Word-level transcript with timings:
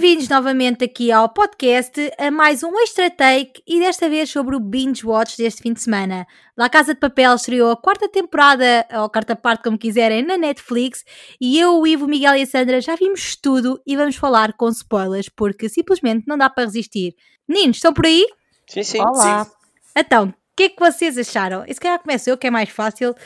Bem-vindos 0.00 0.28
novamente 0.28 0.84
aqui 0.84 1.10
ao 1.10 1.28
podcast, 1.28 2.12
a 2.16 2.30
mais 2.30 2.62
um 2.62 2.72
Extra 2.78 3.10
Take 3.10 3.60
e 3.66 3.80
desta 3.80 4.08
vez 4.08 4.30
sobre 4.30 4.54
o 4.54 4.60
Binge 4.60 5.04
Watch 5.04 5.36
deste 5.36 5.60
fim 5.60 5.72
de 5.72 5.80
semana. 5.80 6.24
La 6.56 6.68
Casa 6.68 6.94
de 6.94 7.00
Papel 7.00 7.34
estreou 7.34 7.72
a 7.72 7.76
quarta 7.76 8.08
temporada, 8.08 8.86
ou 8.92 9.10
quarta 9.10 9.34
parte, 9.34 9.64
como 9.64 9.76
quiserem, 9.76 10.22
na 10.22 10.38
Netflix 10.38 11.04
e 11.40 11.58
eu, 11.58 11.80
o 11.80 11.84
Ivo, 11.84 12.04
o 12.04 12.08
Miguel 12.08 12.36
e 12.36 12.42
a 12.42 12.46
Sandra 12.46 12.80
já 12.80 12.94
vimos 12.94 13.34
tudo 13.34 13.82
e 13.84 13.96
vamos 13.96 14.14
falar 14.14 14.52
com 14.52 14.68
spoilers 14.68 15.28
porque 15.30 15.68
simplesmente 15.68 16.28
não 16.28 16.38
dá 16.38 16.48
para 16.48 16.66
resistir. 16.66 17.16
Meninos, 17.48 17.78
estão 17.78 17.92
por 17.92 18.06
aí? 18.06 18.24
Sim, 18.68 18.84
sim. 18.84 19.00
Olá. 19.00 19.46
Sim. 19.46 19.50
Então, 19.96 20.28
o 20.28 20.34
que 20.56 20.62
é 20.62 20.68
que 20.68 20.78
vocês 20.78 21.18
acharam? 21.18 21.64
E 21.66 21.74
se 21.74 21.80
calhar 21.80 21.98
começo 21.98 22.30
eu, 22.30 22.38
que 22.38 22.46
é 22.46 22.50
mais 22.52 22.68
fácil. 22.68 23.16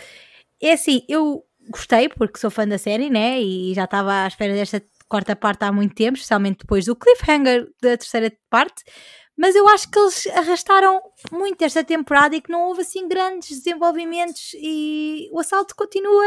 É 0.58 0.72
assim, 0.72 1.02
eu 1.06 1.44
gostei 1.68 2.08
porque 2.08 2.38
sou 2.38 2.50
fã 2.50 2.66
da 2.66 2.78
série, 2.78 3.10
né? 3.10 3.40
E 3.40 3.74
já 3.74 3.84
estava 3.84 4.24
à 4.24 4.26
espera 4.26 4.54
desta 4.54 4.82
quarta 5.12 5.36
parte 5.36 5.62
há 5.62 5.70
muito 5.70 5.94
tempo, 5.94 6.14
especialmente 6.14 6.60
depois 6.60 6.86
do 6.86 6.96
cliffhanger 6.96 7.68
da 7.82 7.98
terceira 7.98 8.32
parte, 8.48 8.82
mas 9.36 9.54
eu 9.54 9.68
acho 9.68 9.90
que 9.90 9.98
eles 9.98 10.26
arrastaram 10.28 11.02
muito 11.30 11.60
esta 11.62 11.84
temporada 11.84 12.34
e 12.34 12.40
que 12.40 12.50
não 12.50 12.62
houve 12.62 12.80
assim 12.80 13.06
grandes 13.06 13.58
desenvolvimentos 13.58 14.54
e 14.54 15.28
o 15.30 15.38
assalto 15.38 15.76
continua 15.76 16.24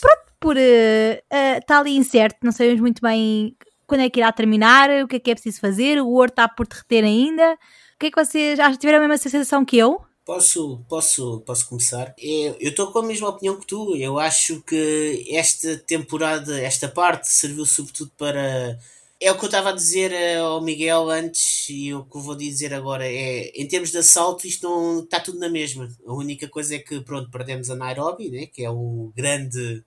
pronto, 0.00 0.32
por 0.40 0.56
uh, 0.56 0.58
uh, 0.58 1.58
está 1.58 1.78
ali 1.78 1.94
incerto, 1.94 2.38
não 2.42 2.52
sabemos 2.52 2.80
muito 2.80 3.02
bem 3.02 3.54
quando 3.86 4.00
é 4.00 4.08
que 4.08 4.20
irá 4.20 4.32
terminar, 4.32 4.88
o 5.04 5.06
que 5.06 5.16
é 5.16 5.20
que 5.20 5.30
é 5.30 5.34
preciso 5.34 5.60
fazer, 5.60 6.00
o 6.00 6.08
ouro 6.08 6.30
está 6.30 6.48
por 6.48 6.66
derreter 6.66 7.04
ainda. 7.04 7.52
O 7.52 7.98
que 7.98 8.06
é 8.06 8.10
que 8.10 8.24
vocês 8.24 8.56
já 8.56 8.74
tiveram 8.74 8.98
a 8.98 9.08
mesma 9.08 9.16
sensação 9.16 9.64
que 9.64 9.76
eu? 9.76 10.00
Posso, 10.26 10.80
posso, 10.88 11.40
posso 11.46 11.68
começar? 11.68 12.12
É, 12.18 12.48
eu 12.58 12.70
estou 12.70 12.90
com 12.90 12.98
a 12.98 13.02
mesma 13.04 13.28
opinião 13.28 13.60
que 13.60 13.64
tu. 13.64 13.94
Eu 13.96 14.18
acho 14.18 14.60
que 14.62 15.24
esta 15.30 15.78
temporada, 15.78 16.60
esta 16.60 16.88
parte, 16.88 17.28
serviu 17.28 17.64
sobretudo 17.64 18.10
para. 18.18 18.76
É 19.20 19.30
o 19.30 19.38
que 19.38 19.44
eu 19.44 19.46
estava 19.46 19.70
a 19.70 19.72
dizer 19.72 20.12
eh, 20.12 20.36
ao 20.38 20.60
Miguel 20.60 21.08
antes 21.10 21.68
e 21.70 21.94
o 21.94 22.04
que 22.04 22.16
eu 22.16 22.20
vou 22.20 22.34
dizer 22.34 22.74
agora 22.74 23.06
é 23.06 23.50
em 23.54 23.66
termos 23.68 23.90
de 23.92 23.98
assalto 23.98 24.46
isto 24.46 24.68
não 24.68 25.00
está 25.04 25.20
tudo 25.20 25.38
na 25.38 25.48
mesma. 25.48 25.88
A 26.06 26.12
única 26.12 26.48
coisa 26.48 26.74
é 26.74 26.80
que 26.80 27.00
pronto, 27.00 27.30
perdemos 27.30 27.70
a 27.70 27.76
Nairobi, 27.76 28.28
né, 28.28 28.46
que 28.46 28.64
é 28.64 28.70
o 28.70 29.12
grande 29.16 29.82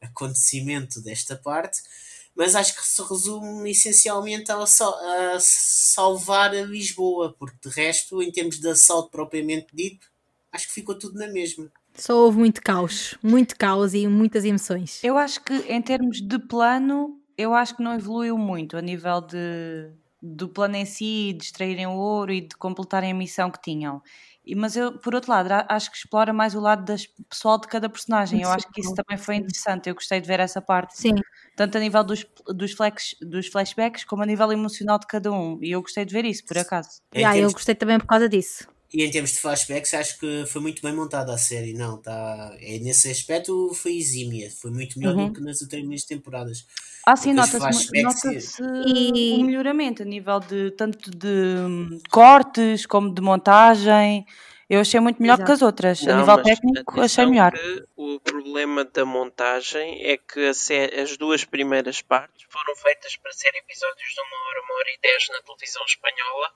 acontecimento 0.00 1.00
desta 1.02 1.36
parte 1.36 1.82
mas 2.34 2.54
acho 2.54 2.74
que 2.74 2.86
se 2.86 3.02
resume 3.02 3.70
essencialmente 3.70 4.50
a, 4.50 4.56
a 4.56 5.38
salvar 5.40 6.54
a 6.54 6.62
Lisboa, 6.62 7.34
porque 7.38 7.68
de 7.68 7.74
resto, 7.74 8.22
em 8.22 8.30
termos 8.30 8.58
de 8.58 8.68
assalto 8.68 9.10
propriamente 9.10 9.66
dito, 9.72 10.06
acho 10.50 10.68
que 10.68 10.74
ficou 10.74 10.98
tudo 10.98 11.18
na 11.18 11.28
mesma. 11.28 11.70
Só 11.94 12.16
houve 12.16 12.38
muito 12.38 12.62
caos, 12.62 13.16
muito 13.22 13.56
caos 13.56 13.92
e 13.94 14.06
muitas 14.08 14.44
emoções. 14.44 15.02
Eu 15.04 15.18
acho 15.18 15.42
que 15.42 15.54
em 15.70 15.82
termos 15.82 16.22
de 16.22 16.38
plano, 16.38 17.20
eu 17.36 17.52
acho 17.54 17.76
que 17.76 17.82
não 17.82 17.94
evoluiu 17.94 18.38
muito 18.38 18.76
a 18.76 18.82
nível 18.82 19.20
de 19.20 19.92
do 20.24 20.48
plano 20.48 20.76
em 20.76 20.84
si, 20.84 21.34
de 21.36 21.44
extraírem 21.44 21.86
o 21.86 21.96
ouro 21.96 22.32
e 22.32 22.42
de 22.42 22.56
completarem 22.56 23.10
a 23.10 23.14
missão 23.14 23.50
que 23.50 23.60
tinham. 23.60 24.00
Mas 24.56 24.76
eu, 24.76 24.98
por 24.98 25.14
outro 25.14 25.30
lado, 25.30 25.48
acho 25.68 25.90
que 25.90 25.96
explora 25.96 26.32
mais 26.32 26.54
o 26.54 26.60
lado 26.60 26.84
das, 26.84 27.06
pessoal 27.28 27.60
de 27.60 27.66
cada 27.66 27.88
personagem. 27.88 28.42
Eu 28.42 28.50
acho 28.50 28.68
que 28.70 28.80
isso 28.80 28.94
também 28.94 29.16
foi 29.16 29.36
interessante. 29.36 29.88
Eu 29.88 29.94
gostei 29.94 30.20
de 30.20 30.26
ver 30.26 30.40
essa 30.40 30.60
parte. 30.60 30.96
Sim. 30.96 31.14
Tanto 31.56 31.76
a 31.76 31.80
nível 31.80 32.02
dos, 32.02 32.26
dos, 32.48 32.72
flex, 32.72 33.14
dos 33.20 33.46
flashbacks 33.46 34.04
como 34.04 34.22
a 34.22 34.26
nível 34.26 34.50
emocional 34.52 34.98
de 34.98 35.06
cada 35.06 35.30
um. 35.30 35.58
E 35.62 35.70
eu 35.70 35.82
gostei 35.82 36.04
de 36.04 36.12
ver 36.12 36.24
isso, 36.24 36.44
por 36.44 36.56
acaso. 36.58 36.88
Yeah, 37.14 37.38
eu 37.38 37.52
gostei 37.52 37.74
também 37.74 37.98
por 37.98 38.06
causa 38.06 38.28
disso. 38.28 38.66
E 38.92 39.02
em 39.02 39.10
termos 39.10 39.30
de 39.32 39.38
flashbacks, 39.38 39.94
acho 39.94 40.18
que 40.18 40.44
foi 40.46 40.60
muito 40.60 40.82
bem 40.82 40.94
montada 40.94 41.32
a 41.32 41.38
série. 41.38 41.72
Não, 41.72 41.96
tá, 41.96 42.54
é, 42.60 42.78
nesse 42.78 43.10
aspecto 43.10 43.72
foi 43.74 43.96
exímia. 43.96 44.50
Foi 44.50 44.70
muito 44.70 44.98
melhor 44.98 45.16
uhum. 45.16 45.28
do 45.28 45.34
que 45.34 45.40
nas 45.40 45.62
outras 45.62 46.04
temporadas. 46.04 46.66
Ah, 47.06 47.16
sim, 47.16 47.32
nota-se 47.32 47.58
nota 48.02 48.38
e... 48.86 49.38
o 49.40 49.44
melhoramento 49.44 50.02
a 50.02 50.04
nível 50.04 50.38
de 50.40 50.70
tanto 50.72 51.10
de 51.10 52.00
cortes 52.10 52.84
como 52.84 53.12
de 53.12 53.22
montagem. 53.22 54.26
Eu 54.72 54.80
achei 54.80 54.98
muito 55.00 55.20
melhor 55.20 55.34
Exato. 55.34 55.46
que 55.46 55.52
as 55.52 55.60
outras. 55.60 56.00
Não, 56.00 56.14
a 56.14 56.20
nível 56.20 56.42
técnico, 56.42 56.98
achei 57.02 57.26
melhor. 57.26 57.52
O 57.94 58.18
problema 58.20 58.86
da 58.86 59.04
montagem 59.04 60.02
é 60.02 60.16
que 60.16 60.46
as 60.46 61.14
duas 61.18 61.44
primeiras 61.44 62.00
partes 62.00 62.46
foram 62.48 62.74
feitas 62.76 63.14
para 63.18 63.32
ser 63.32 63.50
episódios 63.54 64.08
de 64.08 64.20
uma 64.22 64.48
hora, 64.48 64.62
uma 64.64 64.74
hora 64.76 64.88
e 64.88 64.98
dez 65.02 65.28
na 65.28 65.42
televisão 65.42 65.84
espanhola 65.84 66.50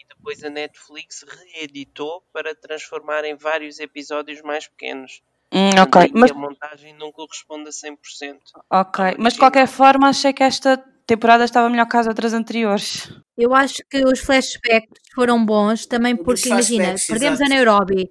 e 0.00 0.04
depois 0.04 0.42
a 0.42 0.50
Netflix 0.50 1.24
reeditou 1.54 2.24
para 2.32 2.56
transformar 2.56 3.24
em 3.24 3.36
vários 3.36 3.78
episódios 3.78 4.42
mais 4.42 4.66
pequenos. 4.66 5.22
Hum, 5.52 5.70
ok, 5.80 6.10
mas 6.12 6.32
a 6.32 6.34
montagem 6.34 6.92
não 6.94 7.12
corresponde 7.12 7.68
a 7.68 7.72
100%. 7.72 8.40
Ok, 8.68 9.14
mas 9.16 9.34
de 9.34 9.38
qualquer 9.38 9.68
forma 9.68 10.08
achei 10.08 10.32
que 10.32 10.42
esta 10.42 10.76
temporada 11.10 11.44
estava 11.44 11.68
melhor 11.68 11.86
que 11.86 11.96
as 11.96 12.06
outras 12.06 12.32
anteriores. 12.32 13.12
Eu 13.36 13.52
acho 13.52 13.82
que 13.90 14.04
os 14.04 14.20
flashbacks 14.20 15.00
foram 15.12 15.44
bons 15.44 15.84
também 15.84 16.14
porque 16.14 16.48
imagina, 16.48 16.94
perdemos 17.08 17.40
exato. 17.40 17.52
a 17.52 17.54
Nairobi 17.54 18.08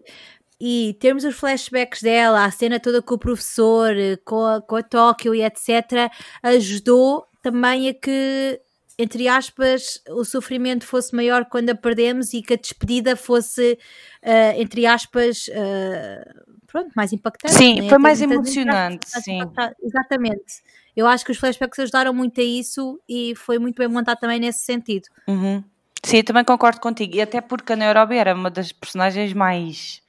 e 0.60 0.98
termos 1.00 1.24
os 1.24 1.36
flashbacks 1.36 2.02
dela, 2.02 2.44
a 2.44 2.52
cena 2.52 2.78
toda 2.78 3.02
com 3.02 3.16
o 3.16 3.20
professor, 3.20 3.96
com 4.26 4.46
a, 4.46 4.62
com 4.62 4.76
a 4.76 4.84
Tóquio 4.84 5.34
e 5.34 5.42
etc, 5.42 6.12
ajudou 6.44 7.26
também 7.42 7.88
a 7.88 7.94
que 7.94 8.60
entre 9.02 9.30
aspas, 9.30 10.02
o 10.10 10.26
sofrimento 10.26 10.86
fosse 10.86 11.16
maior 11.16 11.46
quando 11.46 11.70
a 11.70 11.76
perdemos 11.76 12.34
e 12.34 12.42
que 12.42 12.56
a 12.56 12.58
despedida 12.58 13.16
fosse, 13.16 13.80
uh, 14.22 14.60
entre 14.60 14.86
aspas, 14.86 15.48
uh, 15.48 16.60
pronto, 16.68 16.92
mais 16.98 17.14
impactante. 17.14 17.54
Sim, 17.54 17.80
né? 17.80 17.88
foi 17.88 17.98
mais 17.98 18.22
emocionante, 18.22 19.08
sim. 19.24 19.40
Exatamente. 19.82 20.62
Eu 21.00 21.08
acho 21.08 21.24
que 21.24 21.32
os 21.32 21.38
flashbacks 21.38 21.80
ajudaram 21.80 22.14
muito 22.14 22.42
a 22.42 22.44
isso 22.44 23.00
e 23.08 23.34
foi 23.36 23.58
muito 23.58 23.78
bem 23.78 23.88
montado 23.88 24.20
também 24.20 24.40
nesse 24.40 24.60
sentido. 24.66 25.08
Uhum. 25.26 25.64
Sim, 26.04 26.24
também 26.24 26.44
concordo 26.44 26.82
contigo. 26.82 27.16
E 27.16 27.22
até 27.22 27.40
porque 27.40 27.72
a 27.72 27.76
Nairobi 27.78 28.18
era 28.18 28.36
uma 28.36 28.50
das 28.50 28.74
personagens 28.74 29.32
mais. 29.34 30.02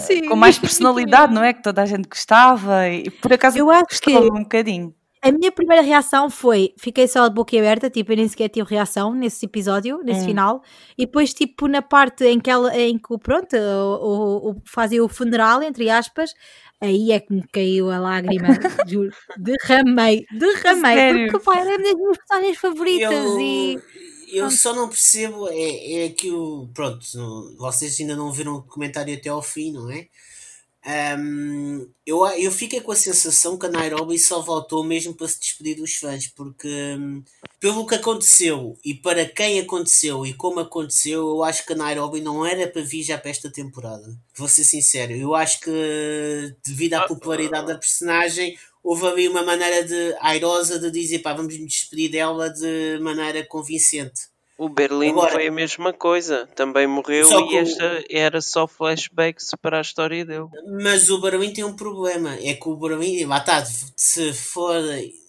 Sim. 0.00 0.28
Com 0.28 0.34
mais 0.34 0.58
personalidade, 0.58 1.32
não 1.32 1.44
é? 1.44 1.52
Que 1.52 1.62
toda 1.62 1.80
a 1.80 1.86
gente 1.86 2.08
gostava 2.08 2.88
e 2.88 3.08
por 3.10 3.32
acaso 3.32 3.58
eu 3.58 3.70
acho 3.70 4.00
que 4.00 4.16
um 4.16 4.42
bocadinho 4.42 4.94
a 5.22 5.30
minha 5.30 5.52
primeira 5.52 5.82
reação 5.82 6.28
foi, 6.28 6.74
fiquei 6.76 7.06
só 7.06 7.28
de 7.28 7.34
boca 7.34 7.56
aberta, 7.56 7.88
tipo, 7.88 8.10
eu 8.10 8.16
nem 8.16 8.26
sequer 8.26 8.48
tive 8.48 8.68
reação 8.68 9.14
nesse 9.14 9.46
episódio, 9.46 10.00
nesse 10.02 10.22
hum. 10.22 10.24
final, 10.24 10.62
e 10.98 11.06
depois, 11.06 11.32
tipo, 11.32 11.68
na 11.68 11.80
parte 11.80 12.24
em 12.24 12.40
que 12.40 12.50
ela, 12.50 12.76
em 12.76 12.98
que, 12.98 13.16
pronto, 13.18 13.56
o, 13.56 14.50
o, 14.50 14.56
fazia 14.64 15.02
o 15.02 15.08
funeral, 15.08 15.62
entre 15.62 15.88
aspas, 15.88 16.34
aí 16.82 17.12
é 17.12 17.20
que 17.20 17.32
me 17.32 17.42
caiu 17.50 17.90
a 17.90 17.98
lágrima, 17.98 18.48
juro, 18.88 19.10
derramei, 19.38 20.26
derramei, 20.30 20.94
Sério? 20.94 21.30
porque, 21.30 21.44
pá, 21.44 21.58
era 21.58 21.78
das 21.78 21.94
minhas 21.94 22.18
personagens 22.18 22.58
favoritas 22.58 23.12
eu... 23.12 23.40
e... 23.40 23.78
Eu 24.32 24.50
só 24.50 24.74
não 24.74 24.88
percebo, 24.88 25.46
é, 25.50 26.04
é 26.04 26.08
que 26.08 26.30
o. 26.32 26.66
Pronto, 26.72 27.04
vocês 27.58 28.00
ainda 28.00 28.16
não 28.16 28.32
viram 28.32 28.54
o 28.54 28.62
comentário 28.62 29.14
até 29.14 29.28
ao 29.28 29.42
fim, 29.42 29.72
não 29.72 29.90
é? 29.90 30.08
Um, 30.84 31.88
eu, 32.04 32.26
eu 32.26 32.50
fiquei 32.50 32.80
com 32.80 32.90
a 32.90 32.96
sensação 32.96 33.56
que 33.56 33.66
a 33.66 33.70
Nairobi 33.70 34.18
só 34.18 34.42
voltou 34.42 34.82
mesmo 34.82 35.14
para 35.14 35.28
se 35.28 35.38
despedir 35.38 35.76
dos 35.76 35.94
fãs, 35.94 36.26
porque 36.26 36.68
um, 36.98 37.22
pelo 37.60 37.86
que 37.86 37.94
aconteceu 37.94 38.76
e 38.84 38.92
para 38.92 39.24
quem 39.24 39.60
aconteceu 39.60 40.26
e 40.26 40.34
como 40.34 40.58
aconteceu, 40.58 41.20
eu 41.20 41.44
acho 41.44 41.64
que 41.64 41.72
a 41.72 41.76
Nairobi 41.76 42.20
não 42.20 42.44
era 42.44 42.66
para 42.66 42.82
vir 42.82 43.04
já 43.04 43.16
para 43.16 43.30
esta 43.30 43.48
temporada. 43.50 44.18
Vou 44.36 44.48
ser 44.48 44.64
sincero, 44.64 45.12
eu 45.12 45.34
acho 45.36 45.60
que 45.60 46.56
devido 46.66 46.94
à 46.94 47.02
ah, 47.02 47.08
popularidade 47.08 47.68
da 47.68 47.78
personagem, 47.78 48.58
houve 48.82 49.06
ali 49.06 49.28
uma 49.28 49.44
maneira 49.44 49.84
de 49.84 50.16
airosa 50.20 50.80
de 50.80 50.90
dizer 50.90 51.20
pá, 51.20 51.32
vamos 51.32 51.56
nos 51.56 51.72
despedir 51.72 52.10
dela 52.10 52.48
de 52.50 52.98
maneira 53.00 53.46
convincente. 53.46 54.31
O 54.62 54.68
Berlim 54.68 55.10
Agora, 55.10 55.32
foi 55.32 55.48
a 55.48 55.50
mesma 55.50 55.92
coisa, 55.92 56.48
também 56.54 56.86
morreu 56.86 57.28
e 57.50 57.56
esta 57.56 58.04
era 58.08 58.40
só 58.40 58.68
flashbacks 58.68 59.48
para 59.60 59.78
a 59.78 59.80
história 59.80 60.24
dele. 60.24 60.46
Mas 60.80 61.10
o 61.10 61.20
Berlim 61.20 61.52
tem 61.52 61.64
um 61.64 61.74
problema, 61.74 62.36
é 62.40 62.54
que 62.54 62.68
o 62.68 62.76
Berlim, 62.76 63.24
lá 63.24 63.38
está, 63.38 63.64
se, 63.64 64.32
for, 64.32 64.80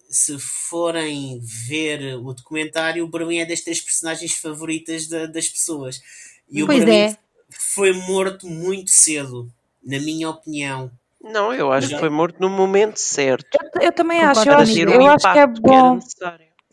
se 0.07 0.38
forem 0.38 1.39
ver 1.41 2.16
o 2.17 2.31
documentário, 2.31 3.03
o 3.03 3.07
Berlim 3.07 3.40
é 3.40 3.46
das 3.47 3.61
três 3.61 3.81
personagens 3.81 4.34
favoritas 4.34 5.08
da, 5.08 5.25
das 5.25 5.49
pessoas. 5.49 5.99
E 6.47 6.61
o 6.61 6.67
pois 6.67 6.85
Berlim 6.85 6.99
é. 6.99 7.17
foi 7.49 7.91
morto 7.91 8.46
muito 8.46 8.91
cedo, 8.91 9.49
na 9.84 9.97
minha 9.97 10.29
opinião. 10.29 10.91
Não, 11.19 11.52
eu 11.52 11.72
acho 11.72 11.90
que 11.90 11.97
foi 11.97 12.09
morto 12.11 12.40
no 12.40 12.52
momento 12.52 12.97
certo. 12.97 13.58
Eu, 13.59 13.87
eu 13.87 13.91
também 13.91 14.22
acho, 14.22 14.47
eu 14.47 14.58
acho, 14.58 14.79
eu 14.79 15.08
acho 15.08 15.34
que 15.34 15.40
é 15.40 15.47
bom. 15.47 15.99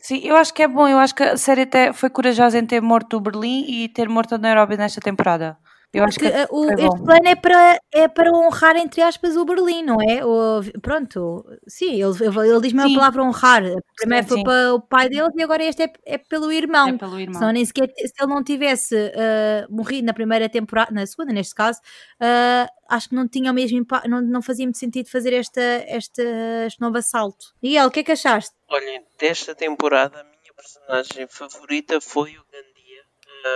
Sim, 0.01 0.19
eu 0.23 0.35
acho 0.35 0.53
que 0.53 0.63
é 0.63 0.67
bom. 0.67 0.87
Eu 0.87 0.97
acho 0.97 1.13
que 1.15 1.23
a 1.23 1.37
série 1.37 1.61
até 1.61 1.93
foi 1.93 2.09
corajosa 2.09 2.57
em 2.57 2.65
ter 2.65 2.81
morto 2.81 3.17
o 3.17 3.21
Berlim 3.21 3.65
e 3.67 3.87
ter 3.87 4.09
morto 4.09 4.35
a 4.35 4.37
Nairobi 4.37 4.75
nesta 4.77 4.99
temporada. 4.99 5.57
Eu 5.93 6.05
acho 6.05 6.17
que 6.17 6.25
eh, 6.25 6.47
o, 6.49 6.71
este 6.71 7.03
plano 7.03 7.27
é 7.27 7.35
para, 7.35 7.79
é 7.91 8.07
para 8.07 8.31
honrar, 8.31 8.77
entre 8.77 9.01
aspas, 9.01 9.35
o 9.35 9.43
Berlim, 9.43 9.83
não 9.83 9.97
é? 10.01 10.25
O, 10.25 10.61
pronto, 10.81 11.45
sim, 11.67 12.01
ele, 12.01 12.13
ele 12.47 12.61
diz-me 12.61 12.81
a 12.81 12.97
palavra 12.97 13.23
honrar. 13.23 13.63
Primeiro 13.97 14.25
foi 14.25 14.37
sim. 14.37 14.43
para 14.43 14.73
o 14.73 14.81
pai 14.81 15.09
dele 15.09 15.27
e 15.35 15.43
agora 15.43 15.63
este 15.63 15.83
é, 15.83 15.93
é 16.05 16.17
pelo 16.17 16.49
irmão. 16.51 16.89
É 16.89 16.97
pelo 16.97 17.19
irmão. 17.19 17.39
Senão, 17.39 17.51
nem 17.51 17.65
sequer, 17.65 17.89
se 17.97 18.13
ele 18.21 18.33
não 18.33 18.41
tivesse 18.41 18.95
uh, 18.95 19.67
morrido 19.69 20.05
na 20.05 20.13
primeira 20.13 20.47
temporada, 20.47 20.91
na 20.93 21.05
segunda, 21.05 21.33
neste 21.33 21.53
caso, 21.53 21.79
uh, 22.21 22.71
acho 22.87 23.09
que 23.09 23.15
não 23.15 23.27
tinha 23.27 23.51
o 23.51 23.53
mesmo 23.53 23.77
impacto, 23.77 24.09
não, 24.09 24.21
não 24.21 24.41
fazia 24.41 24.65
muito 24.65 24.77
sentido 24.77 25.09
fazer 25.09 25.33
esta, 25.33 25.61
esta, 25.61 26.23
este 26.67 26.79
novo 26.79 26.97
assalto. 26.97 27.47
E 27.61 27.75
ele, 27.75 27.87
o 27.87 27.91
que 27.91 27.99
é 27.99 28.03
que 28.03 28.13
achaste? 28.13 28.55
Olha, 28.69 29.03
desta 29.19 29.53
temporada 29.53 30.25
personagem 30.61 31.27
favorita 31.27 31.99
foi 31.99 32.37
o 32.37 32.45
Gandia. 32.51 32.70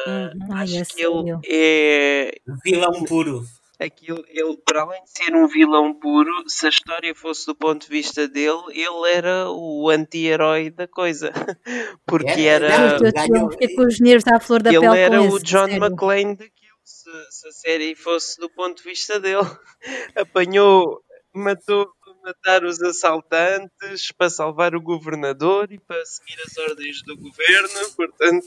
Uh, 0.08 0.44
Uhum. 0.46 0.54
Ai, 0.56 0.64
acho 0.64 0.78
é 0.78 0.86
que 0.86 1.02
ele 1.04 1.40
é 1.48 2.32
Vilão 2.64 3.04
puro. 3.06 3.44
aquilo, 3.80 4.24
ele, 4.30 4.58
para 4.66 4.82
além 4.84 5.04
de 5.04 5.12
ser 5.12 5.36
um 5.36 5.48
vilão 5.48 5.94
puro, 5.94 6.32
se 6.48 6.66
a 6.66 6.70
história 6.70 7.14
fosse 7.14 7.46
do 7.46 7.54
ponto 7.56 7.84
de 7.84 7.90
vista 7.90 8.28
dele, 8.28 8.64
ele 8.70 9.12
era 9.14 9.50
o 9.50 9.90
anti-herói 9.90 10.70
da 10.70 10.88
coisa. 10.88 11.32
Porque 12.06 12.42
Era, 12.42 12.68
era. 12.68 13.12
ganhou- 13.12 13.52
fiquei 13.52 13.76
com 13.76 13.84
os 13.86 14.00
nervos 14.00 14.28
à 14.28 14.40
flor 14.40 14.62
da 14.64 14.70
ele 14.72 14.80
pele 14.80 14.98
era 14.98 15.18
com 15.20 15.30
o 15.30 15.36
esse, 15.38 15.46
John 15.46 15.66
sério. 15.68 15.84
McClane 15.86 16.36
daquilo, 16.36 16.78
se, 16.84 17.10
se 17.32 17.48
a 17.48 17.52
série 17.52 17.96
fosse 17.96 18.40
do 18.40 18.50
ponto 18.50 18.78
de 18.78 18.84
vista 18.90 19.20
dele. 19.20 19.42
Apanhou, 20.16 21.02
matou 21.34 21.88
para 22.02 22.14
matar 22.24 22.64
os 22.64 22.82
assaltantes, 22.82 24.12
para 24.18 24.30
salvar 24.30 24.74
o 24.76 24.82
governador 24.82 25.72
e 25.72 25.78
para 25.80 26.04
seguir 26.06 26.38
as 26.46 26.58
ordens 26.58 27.02
do 27.04 27.16
governo, 27.18 27.92
portanto. 27.96 28.46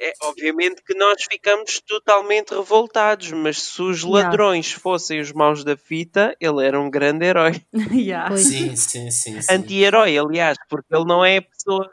É, 0.00 0.12
obviamente 0.22 0.80
que 0.86 0.94
nós 0.94 1.24
ficamos 1.28 1.80
totalmente 1.80 2.54
revoltados, 2.54 3.32
mas 3.32 3.60
se 3.60 3.82
os 3.82 4.02
Yeah. 4.04 4.22
ladrões 4.28 4.70
fossem 4.70 5.18
os 5.20 5.32
maus 5.32 5.64
da 5.64 5.76
fita, 5.76 6.36
ele 6.40 6.64
era 6.64 6.80
um 6.80 6.88
grande 6.88 7.24
herói. 7.26 7.60
Yeah. 8.08 8.36
Sim, 8.36 8.76
sim, 8.76 9.10
sim. 9.10 9.40
sim. 9.42 9.52
Anti-herói, 9.52 10.16
aliás, 10.16 10.56
porque 10.68 10.94
ele 10.94 11.04
não 11.04 11.24
é 11.24 11.38
a 11.38 11.42
pessoa. 11.42 11.90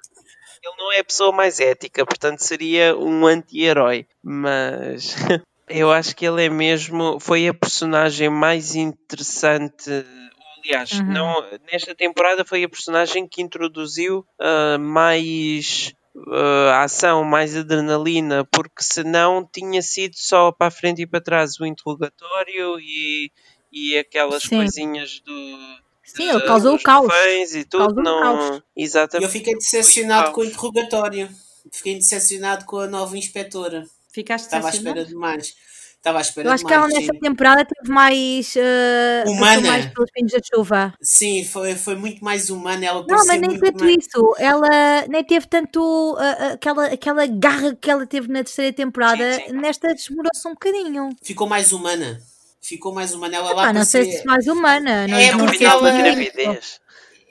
Ele 0.64 0.76
não 0.78 0.92
é 0.94 1.00
a 1.00 1.04
pessoa 1.04 1.32
mais 1.32 1.60
ética, 1.60 2.06
portanto 2.06 2.40
seria 2.40 2.96
um 2.96 3.26
anti-herói. 3.26 4.06
Mas 4.24 5.16
eu 5.68 5.92
acho 5.92 6.16
que 6.16 6.26
ele 6.28 6.46
é 6.46 6.50
mesmo. 6.50 7.20
Foi 7.20 7.48
a 7.48 7.54
personagem 7.56 8.30
mais 8.30 8.76
interessante. 8.76 9.90
Aliás, 10.64 10.92
Uhum. 10.94 11.06
não, 11.14 11.46
nesta 11.72 11.94
temporada 11.96 12.44
foi 12.46 12.64
a 12.64 12.70
personagem 12.70 13.28
que 13.28 13.42
introduziu 13.42 14.26
ah, 14.40 14.78
mais 14.80 15.94
ah, 16.32 16.84
ação, 16.84 17.24
mais 17.24 17.56
adrenalina, 17.56 18.46
porque 18.46 18.82
senão 18.82 19.48
tinha 19.52 19.82
sido 19.82 20.16
só 20.16 20.52
para 20.52 20.68
a 20.68 20.72
frente 20.72 21.02
e 21.02 21.08
para 21.08 21.22
trás 21.22 21.60
o 21.60 21.66
interrogatório 21.66 22.80
e, 22.80 23.32
e 23.72 23.98
aquelas 23.98 24.44
Sim. 24.44 24.58
coisinhas 24.58 25.20
do. 25.20 25.58
Sim, 26.04 26.30
ele 26.30 26.42
causou 26.42 26.74
o 26.74 26.76
os 26.76 26.84
caos. 26.84 27.12
e 27.54 27.66
tudo, 27.66 27.96
Causou 27.96 28.00
o 28.00 28.04
não. 28.04 28.22
caos. 28.22 28.62
Exatamente. 28.76 29.26
eu 29.26 29.30
fiquei 29.32 29.56
decepcionado 29.56 30.32
com 30.32 30.42
o 30.42 30.46
interrogatório. 30.46 31.30
Fiquei 31.72 31.96
decepcionado 31.96 32.64
com 32.66 32.78
a 32.78 32.88
nova 32.88 33.18
inspetora. 33.18 33.86
Ficaste 34.14 34.46
Estava 34.46 34.68
à 34.68 34.70
espera 34.70 35.04
de 35.04 35.16
mais. 35.16 35.56
Estava 36.06 36.20
à 36.20 36.22
espera 36.22 36.48
Eu 36.50 36.54
acho 36.54 36.64
que 36.64 36.72
ela 36.72 36.88
sim. 36.88 37.08
temporada 37.20 37.66
teve 37.66 37.92
mais. 37.92 38.54
Uh, 38.56 39.28
Humana. 39.32 39.68
mais 39.68 39.86
pelos 39.88 40.12
pingos 40.12 40.34
da 40.34 40.40
chuva. 40.40 40.94
Sim, 41.02 41.44
foi, 41.44 41.74
foi 41.74 41.96
muito 41.96 42.24
mais 42.24 42.52
humana. 42.52 42.86
Ela 42.86 43.04
Não, 43.10 43.26
mas 43.26 43.42
nem 43.42 43.60
tanto 43.60 43.84
mais... 43.84 43.98
isso. 43.98 44.36
Ela 44.38 45.08
nem 45.10 45.24
teve 45.24 45.48
tanto 45.48 45.82
uh, 46.14 46.54
aquela, 46.54 46.86
aquela 46.86 47.26
garra 47.26 47.74
que 47.74 47.90
ela 47.90 48.06
teve 48.06 48.28
na 48.28 48.44
terceira 48.44 48.72
temporada. 48.72 49.34
Sim, 49.34 49.46
sim. 49.48 49.54
Nesta 49.54 49.96
desmorou-se 49.96 50.48
um 50.48 50.52
bocadinho. 50.52 51.10
Ficou 51.24 51.50
mais 51.50 51.74
humana. 51.74 52.22
Ficou 52.62 52.94
mais 52.94 53.12
humana. 53.12 53.38
Ela 53.38 53.54
lá 53.56 53.64
Epá, 53.64 53.74
não 53.74 53.84
sei 53.84 54.12
se 54.12 54.26
mais 54.26 54.46
humana. 54.46 55.08
Não, 55.08 55.18
É, 55.18 55.32
não 55.32 55.44
porque 55.44 55.66
ela- 55.66 55.92
gravidez. 55.92 56.80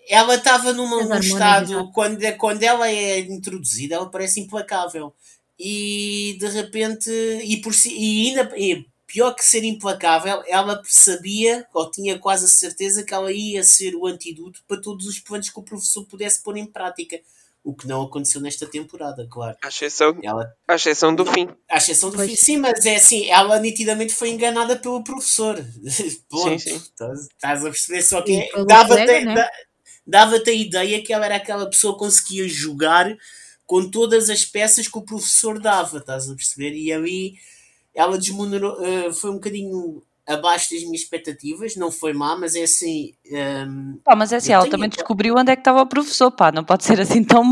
Ela 0.08 0.34
estava 0.34 0.72
num 0.72 1.16
estado, 1.18 1.90
quando, 1.92 2.20
quando 2.36 2.62
ela 2.62 2.90
é 2.90 3.20
introduzida, 3.20 3.94
ela 3.94 4.10
parece 4.10 4.40
implacável. 4.40 5.14
E 5.58 6.36
de 6.38 6.48
repente, 6.48 7.10
e, 7.44 7.58
por 7.58 7.72
si, 7.74 7.90
e 7.94 8.28
ainda 8.28 8.52
e 8.56 8.84
pior 9.06 9.32
que 9.34 9.44
ser 9.44 9.62
implacável, 9.62 10.42
ela 10.48 10.82
sabia, 10.84 11.64
ou 11.72 11.90
tinha 11.90 12.18
quase 12.18 12.46
a 12.46 12.48
certeza, 12.48 13.04
que 13.04 13.14
ela 13.14 13.30
ia 13.32 13.62
ser 13.62 13.94
o 13.94 14.06
antídoto 14.06 14.60
para 14.66 14.80
todos 14.80 15.06
os 15.06 15.18
planos 15.20 15.48
que 15.50 15.58
o 15.58 15.62
professor 15.62 16.04
pudesse 16.06 16.42
pôr 16.42 16.56
em 16.56 16.66
prática. 16.66 17.20
O 17.62 17.74
que 17.74 17.86
não 17.88 18.02
aconteceu 18.02 18.42
nesta 18.42 18.66
temporada, 18.66 19.26
claro. 19.30 19.56
À 19.62 19.68
exceção, 19.68 20.18
Ela, 20.22 20.52
à 20.68 20.74
exceção 20.74 21.14
do 21.14 21.24
fim. 21.24 21.48
à 21.70 21.78
exceção 21.78 22.10
do 22.10 22.16
Pois. 22.16 22.28
fim. 22.28 22.36
Sim, 22.36 22.56
mas 22.58 22.84
é 22.84 22.96
assim, 22.96 23.26
ela 23.30 23.58
nitidamente 23.58 24.12
foi 24.14 24.30
enganada 24.30 24.76
pelo 24.76 25.02
professor. 25.02 25.56
Ponto. 26.28 26.42
Sim, 26.50 26.58
sim. 26.58 26.76
Estás, 26.76 27.20
estás 27.20 27.60
a 27.64 27.70
perceber? 27.70 28.02
Só 28.02 28.20
que 28.20 28.50
dava-te 28.66 29.24
né? 29.24 29.34
da- 29.34 29.50
dava-te 30.06 30.50
a 30.50 30.52
ideia 30.52 31.02
que 31.02 31.10
ela 31.12 31.24
era 31.24 31.36
aquela 31.36 31.64
pessoa 31.70 31.94
que 31.94 32.00
conseguia 32.00 32.46
jogar 32.46 33.16
com 33.66 33.88
todas 33.90 34.28
as 34.30 34.44
peças 34.44 34.88
que 34.88 34.98
o 34.98 35.02
professor 35.02 35.58
dava, 35.60 35.98
estás 35.98 36.28
a 36.30 36.34
perceber? 36.34 36.74
E 36.74 36.92
ali 36.92 37.34
ela 37.94 38.18
desmonerou, 38.18 38.84
eh, 38.84 39.12
foi 39.12 39.30
um 39.30 39.34
bocadinho 39.34 40.02
abaixo 40.26 40.70
das 40.72 40.82
minhas 40.82 41.02
expectativas, 41.02 41.76
não 41.76 41.90
foi 41.90 42.12
má, 42.12 42.36
mas 42.36 42.54
é 42.54 42.62
assim. 42.62 43.14
ehm, 43.26 43.98
Pá, 44.02 44.16
mas 44.16 44.32
é 44.32 44.36
assim, 44.36 44.52
ela 44.52 44.68
também 44.68 44.88
descobriu 44.88 45.34
onde 45.36 45.52
é 45.52 45.56
que 45.56 45.60
estava 45.60 45.82
o 45.82 45.86
professor, 45.86 46.30
pá, 46.30 46.50
não 46.50 46.64
pode 46.64 46.84
ser 46.84 47.00
assim 47.00 47.22
tão. 47.22 47.42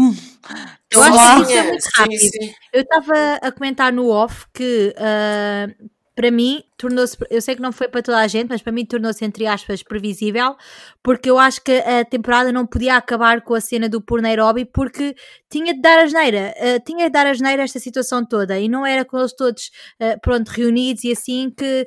Eu 0.91 1.03
acho 1.03 1.37
que 1.37 1.43
isso 1.43 1.53
é 1.53 1.63
muito 1.63 1.83
sim, 1.83 1.91
rápido. 1.95 2.19
sim. 2.19 2.55
Eu 2.73 2.83
estava 2.83 3.35
a 3.43 3.53
comentar 3.53 3.93
no 3.93 4.09
off 4.09 4.47
que 4.53 4.95
ah, 4.99 5.69
para 6.15 6.31
mim 6.31 6.63
tornou-se, 6.77 7.17
eu 7.31 7.41
sei 7.41 7.55
que 7.55 7.63
não 7.63 7.73
foi 7.73 7.89
para 7.89 8.03
toda 8.03 8.19
a 8.19 8.27
gente, 8.27 8.49
mas 8.49 8.61
para 8.61 8.73
mim 8.73 8.85
tornou-se 8.85 9.25
entre 9.25 9.47
aspas 9.47 9.83
previsível, 9.83 10.57
porque 11.03 11.31
eu 11.31 11.39
acho 11.39 11.63
que 11.63 11.73
a 11.73 12.05
temporada 12.05 12.53
não 12.53 12.67
podia 12.67 12.97
acabar 12.97 13.41
com 13.43 13.55
a 13.55 13.61
cena 13.61 13.89
do 13.89 14.01
por 14.01 14.21
Nairobi 14.21 14.65
porque 14.65 15.15
tinha 15.49 15.73
de 15.73 15.81
dar 15.81 15.99
a 16.01 16.07
geneira, 16.07 16.55
ah, 16.59 16.81
tinha 16.85 17.07
de 17.07 17.11
dar 17.13 17.27
a 17.27 17.33
geneira 17.33 17.63
esta 17.63 17.79
situação 17.79 18.25
toda 18.25 18.59
e 18.59 18.69
não 18.69 18.85
era 18.85 19.05
com 19.05 19.19
eles 19.19 19.33
todos 19.35 19.71
ah, 20.01 20.19
pronto, 20.21 20.49
reunidos 20.49 21.05
e 21.05 21.13
assim 21.13 21.51
que, 21.51 21.87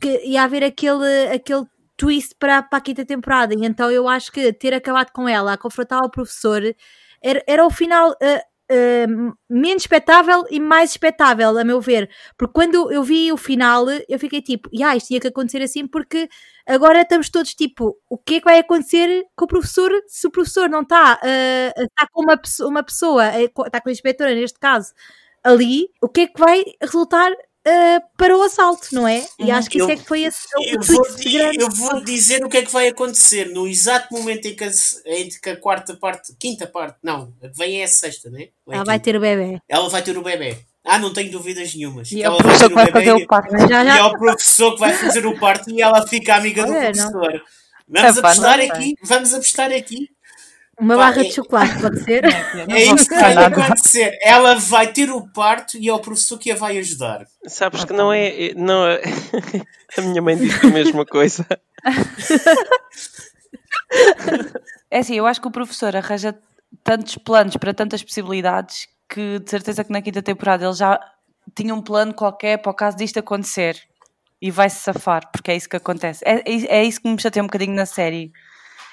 que 0.00 0.26
ia 0.26 0.42
haver 0.42 0.64
aquele, 0.64 1.28
aquele 1.32 1.64
twist 1.96 2.34
para, 2.38 2.62
para 2.62 2.78
a 2.78 2.82
quinta 2.82 3.04
temporada. 3.04 3.54
E 3.54 3.64
então 3.64 3.90
eu 3.90 4.08
acho 4.08 4.32
que 4.32 4.52
ter 4.52 4.74
acabado 4.74 5.12
com 5.12 5.28
ela 5.28 5.54
a 5.54 5.58
confrontar 5.58 6.00
o 6.04 6.10
professor 6.10 6.62
era, 7.22 7.42
era 7.46 7.64
o 7.64 7.70
final 7.70 8.14
ah, 8.22 8.42
ah, 8.72 9.34
menos 9.50 9.82
espetável 9.82 10.44
e 10.50 10.58
mais 10.60 10.90
espetável, 10.90 11.58
a 11.58 11.64
meu 11.64 11.80
ver. 11.80 12.10
Porque 12.36 12.52
quando 12.54 12.90
eu 12.92 13.02
vi 13.02 13.32
o 13.32 13.36
final, 13.36 13.86
eu 14.08 14.18
fiquei 14.18 14.40
tipo, 14.42 14.68
ah, 14.84 14.96
isto 14.96 15.08
tinha 15.08 15.20
que 15.20 15.28
acontecer 15.28 15.62
assim, 15.62 15.86
porque 15.86 16.28
agora 16.66 17.02
estamos 17.02 17.28
todos 17.30 17.54
tipo, 17.54 17.96
o 18.08 18.18
que 18.18 18.36
é 18.36 18.38
que 18.40 18.44
vai 18.44 18.58
acontecer 18.58 19.24
com 19.36 19.44
o 19.44 19.48
professor 19.48 19.90
se 20.06 20.26
o 20.26 20.30
professor 20.30 20.68
não 20.68 20.82
está, 20.82 21.20
está 21.76 22.06
com 22.12 22.22
uma, 22.22 22.40
uma 22.68 22.82
pessoa, 22.82 23.26
eh, 23.26 23.44
está 23.44 23.80
com 23.80 23.88
a 23.88 23.92
inspetora 23.92 24.34
neste 24.34 24.58
caso, 24.58 24.92
ali, 25.44 25.88
o 26.00 26.08
que 26.08 26.22
é 26.22 26.26
que 26.28 26.40
vai 26.40 26.64
resultar 26.80 27.32
ah, 27.66 28.00
para 28.16 28.36
o 28.36 28.42
assalto, 28.42 28.88
não 28.92 29.06
é? 29.06 29.24
E 29.38 29.44
Uhum. 29.44 29.54
acho 29.54 29.70
que 29.70 29.78
isso 29.78 29.86
Eu- 29.88 29.92
é 29.92 29.96
que 29.96 30.04
foi 30.06 30.22
esse, 30.22 30.46
o 30.56 30.62
Eu 30.62 30.80
vou, 30.82 31.02
grande. 31.32 31.60
eu 31.62 31.70
vou 31.70 32.04
dizer 32.04 32.44
o 32.44 32.48
que 32.48 32.56
é 32.58 32.62
que 32.62 32.72
vai 32.72 32.88
acontecer 32.88 33.46
no 33.50 33.66
exato 33.68 34.12
momento 34.12 34.46
em 34.46 34.54
que 34.56 34.64
a, 34.64 34.70
em 35.06 35.28
que 35.28 35.50
a 35.50 35.56
quarta 35.56 35.94
parte, 35.96 36.34
quinta 36.38 36.66
parte, 36.66 36.98
não, 37.02 37.32
vem 37.56 37.80
é 37.80 37.84
a 37.84 37.88
sexta, 37.88 38.30
né? 38.30 38.42
É 38.68 38.74
Ela 38.74 38.84
vai 38.84 38.96
quinta? 38.98 39.04
ter 39.04 39.16
o 39.16 39.20
bebê. 39.20 39.60
Ela 39.68 39.88
vai 39.88 40.02
ter 40.02 40.16
o 40.18 40.22
bebê. 40.22 40.58
Ah, 40.84 40.98
não 40.98 41.12
tenho 41.12 41.30
dúvidas 41.30 41.72
nenhumas. 41.74 42.10
E 42.10 42.20
é 42.22 42.24
ela 42.26 42.34
o 42.34 42.38
professor 42.38 42.68
que 42.68 42.74
vai 42.74 42.90
fazer 42.90 43.04
bebê 43.12 43.22
o 43.22 43.26
parto. 43.28 43.50
Já, 43.56 43.64
e 43.66 43.86
já, 43.86 43.98
é 43.98 44.02
o 44.02 44.18
professor 44.18 44.72
que 44.74 44.80
vai 44.80 44.92
fazer 44.94 45.26
o 45.26 45.38
parto 45.38 45.70
e 45.70 45.80
ela 45.80 46.06
fica 46.08 46.34
amiga 46.34 46.64
do 46.66 46.72
Olha, 46.72 46.90
não. 46.92 47.10
professor. 47.12 47.42
Vamos 47.88 48.16
Epá, 48.16 48.30
apostar 48.30 48.58
não 48.58 48.64
aqui, 48.66 48.94
vamos 49.04 49.34
apostar 49.34 49.70
aqui. 49.72 50.08
Uma 50.80 50.96
Pá, 50.96 51.06
barra 51.10 51.20
é- 51.20 51.24
de 51.24 51.32
chocolate, 51.32 51.80
pode 51.80 52.02
ser? 52.02 52.22
Não 52.22 52.74
É 52.76 52.82
isso 52.82 53.08
que 53.08 53.14
vai 53.14 53.36
acontecer. 53.36 54.18
Ela 54.22 54.54
vai 54.54 54.92
ter 54.92 55.10
o 55.10 55.26
parto 55.32 55.76
e 55.76 55.88
é 55.88 55.92
o 55.92 55.98
professor 56.00 56.38
que 56.38 56.50
a 56.50 56.56
vai 56.56 56.78
ajudar. 56.78 57.26
Sabes 57.46 57.84
que 57.84 57.92
não 57.92 58.12
é. 58.12 58.52
Não 58.54 58.86
é- 58.86 59.00
a 59.98 60.00
minha 60.02 60.22
mãe 60.22 60.36
disse 60.36 60.66
a 60.66 60.70
mesma 60.70 61.04
coisa. 61.04 61.46
É 64.90 64.98
assim, 64.98 65.14
eu 65.14 65.26
acho 65.26 65.40
que 65.40 65.48
o 65.48 65.52
professor 65.52 65.94
arranja 65.94 66.34
tantos 66.82 67.16
planos 67.16 67.56
para 67.56 67.74
tantas 67.74 68.02
possibilidades 68.02 68.88
que 69.08 69.38
de 69.38 69.50
certeza 69.50 69.84
que 69.84 69.92
na 69.92 70.02
quinta 70.02 70.22
temporada 70.22 70.64
ele 70.64 70.74
já 70.74 70.98
tinha 71.54 71.74
um 71.74 71.82
plano 71.82 72.14
qualquer 72.14 72.58
para 72.58 72.70
o 72.72 72.74
caso 72.74 72.96
disto 72.96 73.18
acontecer 73.18 73.78
e 74.40 74.50
vai-se 74.50 74.80
safar, 74.80 75.30
porque 75.30 75.50
é 75.50 75.56
isso 75.56 75.68
que 75.68 75.76
acontece. 75.76 76.24
É, 76.26 76.40
é, 76.40 76.80
é 76.80 76.84
isso 76.84 77.00
que 77.00 77.08
me 77.08 77.20
chateia 77.20 77.42
um 77.42 77.46
bocadinho 77.46 77.74
na 77.74 77.86
série. 77.86 78.32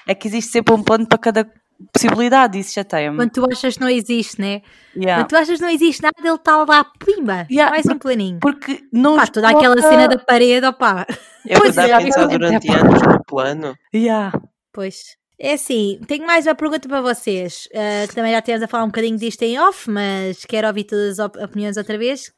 É 0.06 0.14
que 0.14 0.28
existe 0.28 0.52
sempre 0.52 0.74
um 0.74 0.82
plano 0.82 1.06
para 1.06 1.18
cada 1.18 1.50
possibilidade, 1.92 2.58
isso 2.58 2.72
chateia-me. 2.74 3.16
Quando 3.16 3.30
tu 3.30 3.44
achas 3.50 3.74
que 3.74 3.80
não 3.80 3.88
existe, 3.88 4.40
né? 4.40 4.62
Yeah. 4.96 5.22
Quando 5.22 5.28
tu 5.30 5.36
achas 5.36 5.56
que 5.58 5.62
não 5.62 5.70
existe 5.70 6.02
nada, 6.02 6.14
ele 6.22 6.34
está 6.34 6.64
lá, 6.64 6.84
pimba, 6.84 7.46
Yeah, 7.50 7.70
mais 7.70 7.86
um 7.86 7.98
planinho. 7.98 8.38
Porque 8.40 8.82
não 8.92 9.16
Pá, 9.16 9.26
toda 9.26 9.48
aquela 9.48 9.80
cena 9.80 10.08
da 10.08 10.18
parede, 10.18 10.66
opá. 10.66 11.06
Eu 11.46 11.58
Pois 11.60 11.76
é, 11.76 11.92
a 11.92 11.98
pensar 11.98 12.26
durante 12.26 12.70
é, 12.70 12.74
anos 12.74 13.00
no 13.02 13.24
plano. 13.24 13.74
Yeah. 13.94 14.32
Pois. 14.72 15.16
É 15.42 15.54
assim, 15.54 15.98
tenho 16.06 16.26
mais 16.26 16.46
uma 16.46 16.54
pergunta 16.54 16.86
para 16.86 17.00
vocês, 17.00 17.66
eh, 17.72 18.06
que 18.06 18.14
também 18.14 18.30
já 18.32 18.42
temos 18.42 18.62
a 18.62 18.68
falar 18.68 18.84
um 18.84 18.88
bocadinho 18.88 19.16
disto 19.16 19.40
em 19.42 19.58
off, 19.58 19.90
mas 19.90 20.44
quero 20.44 20.68
ouvir 20.68 20.84
todas 20.84 21.18
as 21.18 21.26
op- 21.26 21.42
opiniões 21.42 21.78
outra 21.78 21.96
vez. 21.96 22.30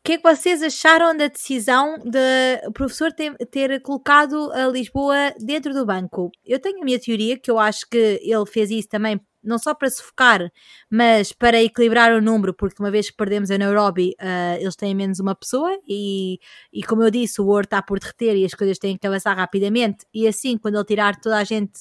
O 0.00 0.02
que 0.02 0.12
é 0.14 0.16
que 0.16 0.22
vocês 0.22 0.62
acharam 0.62 1.14
da 1.14 1.26
decisão 1.26 1.98
de 1.98 2.66
o 2.66 2.72
professor 2.72 3.12
ter, 3.12 3.36
ter 3.50 3.82
colocado 3.82 4.50
a 4.52 4.66
Lisboa 4.66 5.34
dentro 5.38 5.74
do 5.74 5.84
banco? 5.84 6.30
Eu 6.42 6.58
tenho 6.58 6.80
a 6.80 6.84
minha 6.84 6.98
teoria, 6.98 7.38
que 7.38 7.50
eu 7.50 7.58
acho 7.58 7.86
que 7.86 8.18
ele 8.22 8.46
fez 8.46 8.70
isso 8.70 8.88
também, 8.88 9.20
não 9.44 9.58
só 9.58 9.74
para 9.74 9.90
se 9.90 10.02
focar, 10.02 10.50
mas 10.90 11.32
para 11.32 11.62
equilibrar 11.62 12.14
o 12.14 12.20
número, 12.22 12.54
porque 12.54 12.82
uma 12.82 12.90
vez 12.90 13.10
que 13.10 13.16
perdemos 13.16 13.50
a 13.50 13.58
Nairobi, 13.58 14.14
eh, 14.18 14.56
eles 14.58 14.74
têm 14.74 14.94
menos 14.94 15.20
uma 15.20 15.34
pessoa 15.34 15.78
e, 15.86 16.38
e 16.72 16.82
como 16.82 17.02
eu 17.02 17.10
disse, 17.10 17.38
o 17.42 17.46
ouro 17.46 17.64
está 17.64 17.82
por 17.82 18.00
derreter 18.00 18.36
e 18.36 18.46
as 18.46 18.54
coisas 18.54 18.78
têm 18.78 18.96
que 18.96 19.06
avançar 19.06 19.34
rapidamente, 19.36 20.06
e 20.14 20.26
assim, 20.26 20.56
quando 20.56 20.76
ele 20.76 20.84
tirar 20.84 21.20
toda 21.20 21.36
a 21.36 21.44
gente 21.44 21.78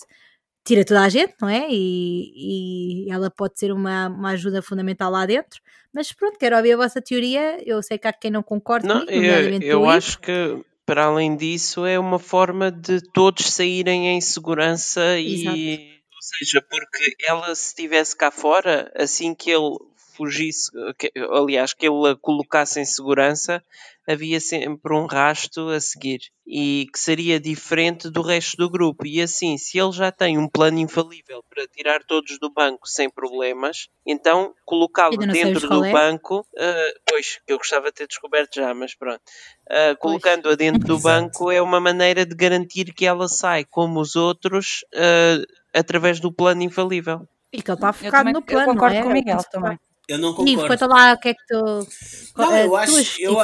tira 0.70 0.86
toda 0.86 1.02
a 1.02 1.10
gente, 1.10 1.34
não 1.42 1.50
é? 1.50 1.68
E, 1.70 3.06
e 3.08 3.12
ela 3.12 3.32
pode 3.32 3.60
ser 3.60 3.72
uma, 3.72 4.08
uma 4.08 4.30
ajuda 4.32 4.62
fundamental 4.62 5.12
lá 5.12 5.26
dentro. 5.26 5.60
Mas 5.92 6.12
pronto, 6.14 6.38
quero 6.38 6.56
ouvir 6.56 6.74
a 6.74 6.78
vossa 6.78 7.02
teoria. 7.02 7.58
Eu 7.66 7.82
sei 7.82 7.98
que 7.98 8.08
há 8.08 8.14
quem 8.14 8.30
não 8.30 8.44
concorde 8.44 8.88
Não, 8.88 9.04
comigo, 9.04 9.24
eu, 9.26 9.62
eu 9.62 9.90
acho 9.90 10.20
que 10.20 10.64
para 10.86 11.06
além 11.06 11.36
disso 11.36 11.88
é 11.88 11.98
uma 11.98 12.20
forma 12.20 12.72
de 12.72 13.02
todos 13.12 13.52
saírem 13.52 14.10
em 14.10 14.22
segurança 14.22 15.18
e 15.20 15.48
ou 15.48 16.22
seja, 16.22 16.62
porque 16.70 17.16
ela 17.28 17.56
se 17.56 17.70
estivesse 17.70 18.16
cá 18.16 18.30
fora, 18.30 18.92
assim 18.96 19.34
que 19.34 19.50
ele 19.50 19.76
fugisse, 20.16 20.70
que- 21.00 21.12
aliás, 21.32 21.74
que 21.74 21.88
ele 21.88 22.10
a 22.10 22.16
colocasse 22.16 22.80
em 22.80 22.86
segurança, 22.86 23.64
havia 24.10 24.40
sempre 24.40 24.96
um 24.96 25.06
rasto 25.06 25.70
a 25.70 25.80
seguir 25.80 26.20
e 26.48 26.88
que 26.92 27.00
seria 27.00 27.40
diferente 27.40 28.10
do 28.10 28.24
resto 28.24 28.58
do 28.58 28.68
grupo. 28.68 29.06
E 29.06 29.22
assim, 29.22 29.56
se 29.56 29.78
ele 29.78 29.92
já 29.92 30.12
tem 30.12 30.36
um 30.36 30.50
plano 30.50 30.80
infalível 30.80 31.44
para 31.48 31.68
tirar 31.68 32.04
todos 32.04 32.40
do 32.40 32.52
banco 32.52 32.88
sem 32.88 33.08
problemas, 33.08 33.88
então 34.04 34.52
colocá-lo 34.66 35.16
dentro 35.16 35.70
do 35.70 35.86
é. 35.86 35.92
banco, 35.92 36.44
ah, 36.58 36.92
pois, 37.08 37.40
que 37.46 37.54
eu 37.54 37.58
gostava 37.60 37.88
de 37.88 37.94
ter 37.94 38.08
descoberto 38.08 38.56
já, 38.56 38.74
mas 38.74 38.96
pronto. 38.96 39.22
Uh, 39.70 39.96
colocando-a 40.00 40.56
dentro 40.56 40.88
do 40.88 41.00
banco 41.00 41.52
é 41.52 41.62
uma 41.62 41.80
maneira 41.80 42.26
de 42.26 42.34
garantir 42.34 42.92
que 42.92 43.06
ela 43.06 43.28
sai 43.28 43.64
como 43.64 44.00
os 44.00 44.16
outros 44.16 44.84
uh, 44.96 45.46
através 45.72 46.20
do 46.20 46.34
plano 46.34 46.64
infalível. 46.64 47.28
E 47.54 47.62
que 47.62 47.70
ele 47.70 47.76
está 47.76 47.90
Eu, 47.90 47.94
focado 47.94 48.18
também, 48.18 48.34
no 48.34 48.40
eu 48.40 48.44
plano, 48.44 48.74
concordo 48.74 48.96
não 48.96 49.02
é? 49.02 49.04
com 49.04 49.10
o 49.10 49.14
Miguel 49.14 49.44
também. 49.52 49.80
Eu 50.08 50.18
não 50.18 50.34
concordo. 50.34 50.68
conta 50.68 50.88
lá 50.88 51.14
o 51.14 51.20
que 51.20 51.30
é 51.30 51.34
que 51.36 51.46
tu. 51.48 51.88
Não, 52.36 52.50
a 52.52 52.60
eu 52.62 52.76
acho, 52.76 53.22
eu. 53.22 53.38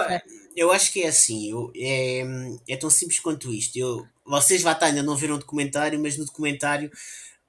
Eu 0.55 0.71
acho 0.71 0.91
que 0.91 1.01
é 1.03 1.07
assim. 1.07 1.50
Eu, 1.51 1.71
é, 1.75 2.24
é 2.69 2.77
tão 2.77 2.89
simples 2.89 3.19
quanto 3.19 3.53
isto. 3.53 3.77
Eu, 3.77 4.05
vocês, 4.25 4.62
Vata, 4.62 4.85
ainda 4.85 5.03
não 5.03 5.15
viram 5.15 5.35
o 5.35 5.39
documentário, 5.39 6.00
mas 6.00 6.17
no 6.17 6.25
documentário 6.25 6.91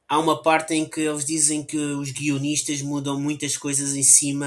há 0.09 0.19
uma 0.19 0.43
parte 0.43 0.75
em 0.75 0.89
que 0.89 1.01
eles 1.01 1.25
dizem 1.25 1.65
que 1.65 1.77
os 1.77 2.11
guionistas 2.11 2.83
mudam 2.83 3.21
muitas 3.21 3.57
coisas 3.57 3.95
em 3.95 4.03
cima 4.03 4.47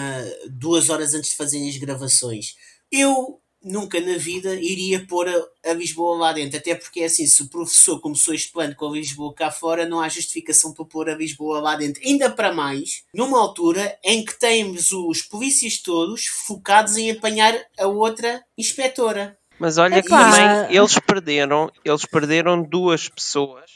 duas 0.49 0.89
horas 0.89 1.13
antes 1.13 1.31
de 1.31 1.37
fazerem 1.37 1.69
as 1.69 1.77
gravações. 1.77 2.55
Eu 2.91 3.41
nunca 3.61 3.99
na 3.99 4.17
vida 4.17 4.55
iria 4.55 5.05
pôr 5.05 5.27
a, 5.27 5.69
a 5.69 5.73
Lisboa 5.73 6.17
lá 6.17 6.33
dentro, 6.33 6.57
até 6.57 6.75
porque 6.75 7.01
é 7.01 7.05
assim, 7.05 7.25
se 7.27 7.43
o 7.43 7.49
professor 7.49 7.99
começou 7.99 8.33
este 8.33 8.51
plano 8.51 8.75
com 8.75 8.87
a 8.87 8.91
Lisboa 8.91 9.33
cá 9.33 9.51
fora, 9.51 9.85
não 9.85 9.99
há 9.99 10.09
justificação 10.09 10.73
para 10.73 10.85
pôr 10.85 11.09
a 11.09 11.15
Lisboa 11.15 11.59
lá 11.59 11.75
dentro. 11.75 12.01
Ainda 12.05 12.29
para 12.29 12.53
mais, 12.53 13.03
numa 13.13 13.39
altura 13.39 13.97
em 14.03 14.23
que 14.23 14.37
temos 14.37 14.91
os 14.91 15.21
polícias 15.21 15.77
todos 15.77 16.25
focados 16.25 16.97
em 16.97 17.11
apanhar 17.11 17.55
a 17.77 17.87
outra 17.87 18.43
inspetora. 18.57 19.37
Mas 19.59 19.77
olha 19.77 20.01
que 20.01 20.07
Epá. 20.07 20.31
também 20.31 20.77
eles 20.77 20.97
perderam, 20.99 21.69
eles 21.83 22.05
perderam 22.05 22.63
duas 22.63 23.09
pessoas 23.09 23.69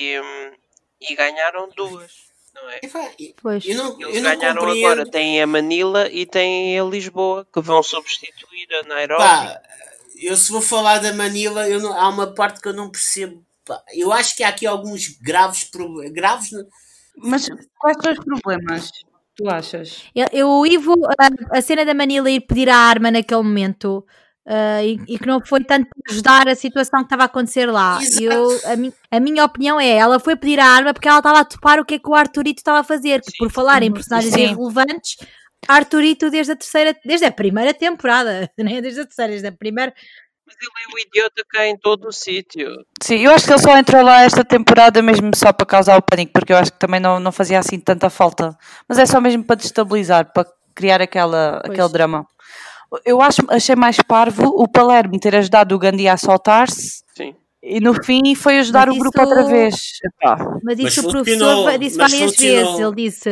e, 0.00 0.20
hum, 0.20 0.52
e 1.00 1.14
ganharam 1.14 1.70
duas. 1.74 2.29
Não 2.62 2.70
é? 2.70 2.80
Pois. 3.40 3.64
eu 3.66 3.76
não, 3.76 4.00
Eles 4.00 4.16
eu 4.16 4.22
não 4.22 4.36
ganharam 4.38 4.56
compreendo. 4.64 4.86
agora, 4.86 5.10
têm 5.10 5.42
a 5.42 5.46
Manila 5.46 6.08
e 6.10 6.26
têm 6.26 6.78
a 6.78 6.84
Lisboa, 6.84 7.46
que 7.52 7.60
vão 7.60 7.82
substituir 7.82 8.68
a 8.82 8.88
Nairobi. 8.88 9.22
Pá, 9.22 9.60
eu 10.20 10.36
se 10.36 10.50
vou 10.52 10.60
falar 10.60 10.98
da 10.98 11.12
Manila, 11.12 11.68
eu 11.68 11.80
não- 11.80 11.92
há 11.98 12.08
uma 12.08 12.34
parte 12.34 12.60
que 12.60 12.68
eu 12.68 12.74
não 12.74 12.90
percebo. 12.90 13.44
Pá, 13.64 13.82
eu 13.94 14.12
acho 14.12 14.36
que 14.36 14.42
há 14.42 14.48
aqui 14.48 14.66
alguns 14.66 15.08
graves 15.20 15.64
problemas. 15.64 16.12
Graves, 16.12 16.50
Mas 17.16 17.48
quais 17.78 17.96
são 18.02 18.12
os 18.12 18.18
problemas? 18.24 18.90
Tu 19.36 19.48
achas? 19.48 20.02
Eu, 20.14 20.26
eu, 20.32 20.48
o 20.48 20.66
Ivo, 20.66 20.94
a, 21.18 21.58
a 21.58 21.62
cena 21.62 21.84
da 21.84 21.94
Manila 21.94 22.30
ir 22.30 22.40
pedir 22.40 22.68
a 22.68 22.76
arma 22.76 23.10
naquele 23.10 23.42
momento 23.42 24.04
ah, 24.46 24.82
e, 24.82 24.98
e 25.06 25.18
que 25.18 25.26
não 25.26 25.40
foi 25.44 25.62
tanto 25.64 25.88
para 25.88 26.12
ajudar 26.12 26.48
a 26.48 26.54
situação 26.54 27.00
que 27.00 27.06
estava 27.06 27.22
a 27.22 27.26
acontecer 27.26 27.66
lá. 27.66 27.98
Exato. 28.02 28.22
Eu, 28.22 28.60
a, 28.64 28.76
mi- 28.76 28.92
a 29.10 29.20
minha 29.20 29.44
opinião 29.44 29.78
é: 29.80 29.90
ela 29.96 30.18
foi 30.18 30.36
pedir 30.36 30.58
a 30.58 30.66
arma 30.66 30.92
porque 30.92 31.08
ela 31.08 31.18
estava 31.18 31.40
a 31.40 31.44
topar 31.44 31.78
o 31.78 31.84
que 31.84 31.94
é 31.94 31.98
que 31.98 32.08
o 32.08 32.14
Arturito 32.14 32.60
estava 32.60 32.80
a 32.80 32.84
fazer. 32.84 33.20
Que, 33.20 33.32
por 33.38 33.50
falar 33.50 33.82
em 33.82 33.92
personagens 33.92 34.32
Sim. 34.32 34.40
irrelevantes, 34.50 35.16
Arturito 35.68 36.30
desde 36.30 36.52
a 36.52 36.56
terceira, 36.56 36.96
desde 37.04 37.26
a 37.26 37.32
primeira 37.32 37.74
temporada, 37.74 38.50
né? 38.58 38.80
desde 38.80 39.00
a 39.00 39.04
terceira, 39.04 39.30
desde 39.30 39.48
a 39.48 39.52
primeira. 39.52 39.92
Mas 40.46 40.56
ele 40.60 40.70
é 40.70 40.94
o 40.94 40.98
idiota 41.06 41.44
cá 41.48 41.66
em 41.68 41.76
todo 41.78 42.08
o 42.08 42.12
sítio. 42.12 42.68
Sim, 43.00 43.18
eu 43.18 43.30
acho 43.32 43.46
que 43.46 43.52
ele 43.52 43.60
só 43.62 43.76
entrou 43.76 44.02
lá 44.02 44.22
esta 44.22 44.42
temporada 44.44 45.00
mesmo 45.00 45.30
só 45.36 45.52
para 45.52 45.64
causar 45.64 45.96
o 45.96 46.02
pânico, 46.02 46.32
porque 46.32 46.52
eu 46.52 46.56
acho 46.56 46.72
que 46.72 46.78
também 46.78 46.98
não, 46.98 47.20
não 47.20 47.30
fazia 47.30 47.58
assim 47.60 47.78
tanta 47.78 48.10
falta. 48.10 48.56
Mas 48.88 48.98
é 48.98 49.06
só 49.06 49.20
mesmo 49.20 49.44
para 49.44 49.54
destabilizar, 49.54 50.32
para 50.32 50.44
criar 50.74 51.00
aquela, 51.00 51.60
Pois. 51.64 51.78
aquele 51.78 51.92
drama. 51.92 52.26
Eu 53.04 53.20
acho, 53.22 53.42
achei 53.48 53.76
mais 53.76 53.96
parvo 53.98 54.44
o 54.46 54.66
Palermo 54.66 55.18
ter 55.18 55.36
ajudado 55.36 55.74
o 55.74 55.78
Gandhi 55.78 56.08
a 56.08 56.16
soltar-se 56.16 57.02
Sim. 57.14 57.34
E 57.62 57.78
no 57.80 57.92
fim 58.02 58.34
foi 58.34 58.58
ajudar 58.58 58.86
Mas 58.88 58.96
o 58.96 58.98
grupo 59.00 59.20
isso- 59.20 59.28
outra 59.28 59.44
vez. 59.44 59.74
Mas 60.22 60.60
Mas 60.64 60.78
isso 60.78 61.00
o 61.00 61.12
funcionou, 61.12 61.64
professor 61.64 61.78
disse 61.78 61.96
mas 61.98 62.10
várias 62.12 62.36
vezes. 62.36 62.78
Ele 62.80 62.94
disse, 62.96 63.30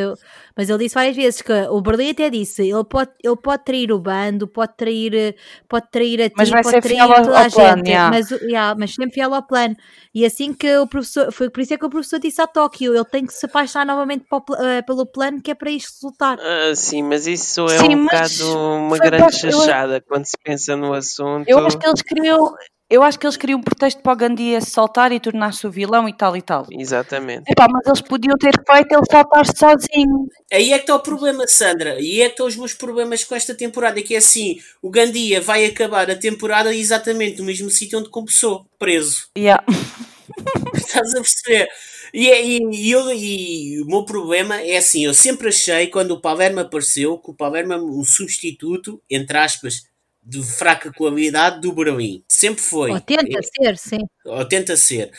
mas 0.56 0.68
ele 0.68 0.78
disse 0.78 0.94
várias 0.94 1.16
vezes 1.16 1.42
que 1.42 1.52
o 1.70 1.80
Berlim 1.80 2.10
até 2.10 2.28
disse: 2.28 2.62
ele 2.68 2.84
pode, 2.84 3.10
ele 3.24 3.36
pode 3.36 3.64
trair 3.64 3.90
o 3.92 3.98
bando, 3.98 4.46
pode 4.46 4.76
trair, 4.76 5.34
pode 5.68 5.90
trair 5.90 6.20
a 6.22 6.28
ti, 6.28 6.34
Mas 6.36 6.50
vai 6.50 6.62
pode 6.62 6.74
ser 6.74 6.82
trair 6.82 6.96
fiel 6.96 7.12
ao- 7.12 7.22
toda 7.24 7.38
a 7.38 7.44
ao 7.44 7.50
plano, 7.50 7.76
gente, 7.78 7.88
yeah. 7.88 8.10
mas, 8.10 8.30
o- 8.30 8.44
yeah, 8.44 8.74
mas 8.78 8.94
sempre 8.94 9.14
fiel 9.14 9.34
ao 9.34 9.42
plano. 9.42 9.74
E 10.14 10.26
assim 10.26 10.52
que 10.52 10.76
o 10.78 10.86
professor, 10.86 11.32
foi 11.32 11.48
por 11.48 11.60
isso 11.60 11.72
é 11.74 11.78
que 11.78 11.86
o 11.86 11.90
professor 11.90 12.18
disse 12.18 12.40
a 12.42 12.46
Tóquio: 12.46 12.94
ele 12.94 13.04
tem 13.04 13.24
que 13.24 13.32
se 13.32 13.46
apaixonar 13.46 13.86
novamente 13.86 14.24
o 14.30 14.40
pl- 14.40 14.58
eh, 14.60 14.82
pelo 14.82 15.06
plano 15.06 15.40
que 15.40 15.50
é 15.50 15.54
para 15.54 15.70
isto 15.70 15.92
resultar. 15.94 16.38
Ah, 16.40 16.74
sim, 16.74 17.02
mas 17.02 17.26
isso 17.26 17.64
é 17.66 17.78
Sim, 17.78 17.94
um 17.94 18.04
mas 18.04 18.36
bocado 18.36 18.58
uma 18.58 18.98
grande 18.98 19.22
eu- 19.46 19.52
chachada 19.52 20.00
quando 20.06 20.24
se 20.26 20.36
pensa 20.44 20.76
no 20.76 20.92
assunto. 20.92 21.48
Eu 21.48 21.64
acho 21.66 21.78
que 21.78 21.86
eles 21.86 22.02
queriam. 22.02 22.52
Eu 22.90 23.02
acho 23.02 23.18
que 23.18 23.26
eles 23.26 23.36
queriam 23.36 23.58
um 23.58 23.62
pretexto 23.62 24.00
para 24.00 24.12
o 24.14 24.16
Gandhi 24.16 24.56
a 24.56 24.62
se 24.62 24.70
soltar 24.70 25.12
e 25.12 25.20
tornar-se 25.20 25.66
o 25.66 25.70
vilão 25.70 26.08
e 26.08 26.12
tal 26.12 26.34
e 26.34 26.40
tal. 26.40 26.66
Exatamente. 26.70 27.44
Epá, 27.46 27.66
mas 27.70 27.86
eles 27.86 28.00
podiam 28.00 28.34
ter 28.38 28.54
feito 28.66 28.92
ele 28.92 29.02
soltar-se 29.10 29.52
sozinho. 29.58 30.28
Aí 30.50 30.72
é 30.72 30.76
que 30.78 30.84
está 30.84 30.96
o 30.96 31.00
problema, 31.00 31.46
Sandra. 31.46 32.00
E 32.00 32.22
é 32.22 32.26
que 32.26 32.30
estão 32.32 32.46
os 32.46 32.56
meus 32.56 32.72
problemas 32.72 33.24
com 33.24 33.34
esta 33.34 33.54
temporada. 33.54 34.00
Que 34.00 34.14
é 34.14 34.18
assim: 34.18 34.56
o 34.80 34.88
Gandia 34.88 35.38
vai 35.38 35.66
acabar 35.66 36.10
a 36.10 36.16
temporada 36.16 36.74
exatamente 36.74 37.38
no 37.40 37.44
mesmo 37.44 37.68
sítio 37.68 37.98
onde 37.98 38.08
começou, 38.08 38.64
preso. 38.78 39.28
Yeah. 39.36 39.62
Estás 40.74 41.14
a 41.14 41.20
perceber? 41.20 41.68
E, 42.14 42.28
é- 42.30 42.42
e, 42.46 42.58
e 42.72 42.90
eu, 42.90 43.12
e 43.12 43.82
o 43.82 43.86
meu 43.86 44.04
problema 44.06 44.62
é 44.62 44.78
assim: 44.78 45.04
eu 45.04 45.12
sempre 45.12 45.48
achei, 45.48 45.88
quando 45.88 46.12
o 46.12 46.20
Palermo 46.22 46.60
apareceu, 46.60 47.18
que 47.18 47.30
o 47.30 47.34
Palermo 47.34 47.74
é 47.74 47.76
um 47.76 48.02
substituto, 48.02 48.98
entre 49.10 49.36
aspas, 49.36 49.82
de 50.28 50.42
fraca 50.42 50.92
qualidade 50.92 51.62
do 51.62 51.72
Berlim. 51.72 52.22
Sempre 52.28 52.62
foi. 52.62 52.90
Ou 52.90 53.00
tenta 53.00 53.40
ser, 53.42 53.78
sim. 53.78 54.06
ou 54.26 54.44
tenta 54.44 54.76
ser. 54.76 55.10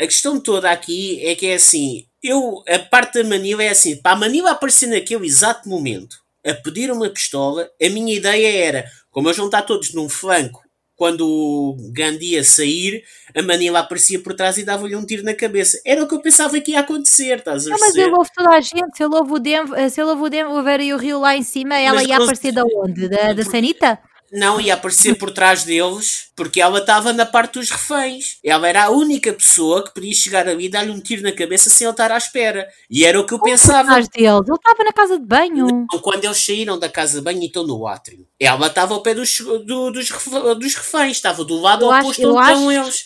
A 0.00 0.04
questão 0.04 0.40
toda 0.40 0.70
aqui 0.70 1.24
é 1.26 1.34
que 1.34 1.46
é 1.46 1.54
assim, 1.54 2.06
eu, 2.22 2.62
a 2.68 2.78
parte 2.78 3.20
da 3.20 3.28
Manila 3.28 3.64
é 3.64 3.70
assim, 3.70 3.96
para 3.96 4.12
a 4.12 4.20
Manila 4.20 4.52
aparecer 4.52 4.86
naquele 4.86 5.26
exato 5.26 5.68
momento, 5.68 6.16
a 6.46 6.54
pedir 6.54 6.90
uma 6.90 7.10
pistola, 7.10 7.68
a 7.82 7.88
minha 7.90 8.14
ideia 8.14 8.66
era, 8.66 8.84
como 9.10 9.28
eles 9.28 9.36
vão 9.36 9.46
estar 9.46 9.62
todos 9.62 9.92
num 9.92 10.08
flanco, 10.08 10.62
quando 10.96 11.26
o 11.26 11.90
Gandhi 11.92 12.34
ia 12.34 12.44
sair, 12.44 13.02
a 13.36 13.42
Manila 13.42 13.80
aparecia 13.80 14.20
por 14.20 14.34
trás 14.34 14.56
e 14.58 14.64
dava-lhe 14.64 14.94
um 14.94 15.04
tiro 15.04 15.24
na 15.24 15.34
cabeça. 15.34 15.80
Era 15.84 16.04
o 16.04 16.08
que 16.08 16.14
eu 16.14 16.20
pensava 16.20 16.60
que 16.60 16.70
ia 16.70 16.80
acontecer, 16.80 17.38
estás 17.38 17.66
a 17.66 17.70
Não, 17.70 17.78
mas 17.80 17.96
ele 17.96 18.12
ouve 18.12 18.30
toda 18.32 18.50
a 18.50 18.60
gente. 18.60 18.96
Se 18.96 19.02
ele 19.02 19.14
ouve 19.16 19.32
o 19.32 19.38
Denver, 19.40 19.90
se 19.90 20.00
ele 20.00 20.10
ouve 20.10 20.22
o 20.22 20.28
Denver 20.28 20.80
e 20.80 20.94
o 20.94 20.96
Rio 20.96 21.18
lá 21.18 21.36
em 21.36 21.42
cima, 21.42 21.76
ela 21.76 21.96
Mas 21.96 22.08
ia 22.08 22.16
aparecer 22.16 22.52
da 22.52 22.64
onde? 22.64 23.08
Da, 23.08 23.32
da 23.32 23.44
Sanita? 23.44 23.98
Não, 24.34 24.60
ia 24.60 24.74
aparecer 24.74 25.14
por 25.16 25.30
trás 25.30 25.62
deles, 25.62 26.28
porque 26.34 26.60
ela 26.60 26.80
estava 26.80 27.12
na 27.12 27.24
parte 27.24 27.54
dos 27.58 27.70
reféns. 27.70 28.38
Ela 28.44 28.68
era 28.68 28.84
a 28.84 28.90
única 28.90 29.32
pessoa 29.32 29.84
que 29.84 29.94
podia 29.94 30.12
chegar 30.12 30.48
ali 30.48 30.64
e 30.64 30.68
dar-lhe 30.68 30.90
um 30.90 31.00
tiro 31.00 31.22
na 31.22 31.30
cabeça 31.30 31.70
sem 31.70 31.84
ele 31.86 31.92
estar 31.92 32.10
à 32.10 32.18
espera. 32.18 32.68
E 32.90 33.04
era 33.04 33.20
o 33.20 33.24
que 33.26 33.32
eu 33.34 33.38
pensava. 33.40 33.82
Atrás 33.90 34.08
deles. 34.08 34.28
Ele 34.46 34.56
estava 34.56 34.84
na 34.84 34.92
casa 34.92 35.18
de 35.18 35.24
banho. 35.24 35.66
Não, 35.92 36.00
quando 36.00 36.24
eles 36.24 36.44
saíram 36.44 36.78
da 36.78 36.88
casa 36.88 37.18
de 37.18 37.24
banho 37.24 37.40
e 37.42 37.46
estão 37.46 37.64
no 37.64 37.86
átrio. 37.86 38.26
Ela 38.40 38.66
estava 38.66 38.92
ao 38.94 39.02
pé 39.02 39.14
dos, 39.14 39.38
do- 39.38 39.90
dos, 39.92 40.08
dos 40.10 40.74
reféns, 40.74 41.12
estava 41.16 41.44
do 41.44 41.54
lado 41.60 41.84
Eu 41.84 41.92
acho- 41.92 42.04
oposto 42.06 42.22
eu 42.22 42.34
onde 42.34 42.40
estão 42.50 42.68
acho- 42.70 42.80
eles. 42.88 43.04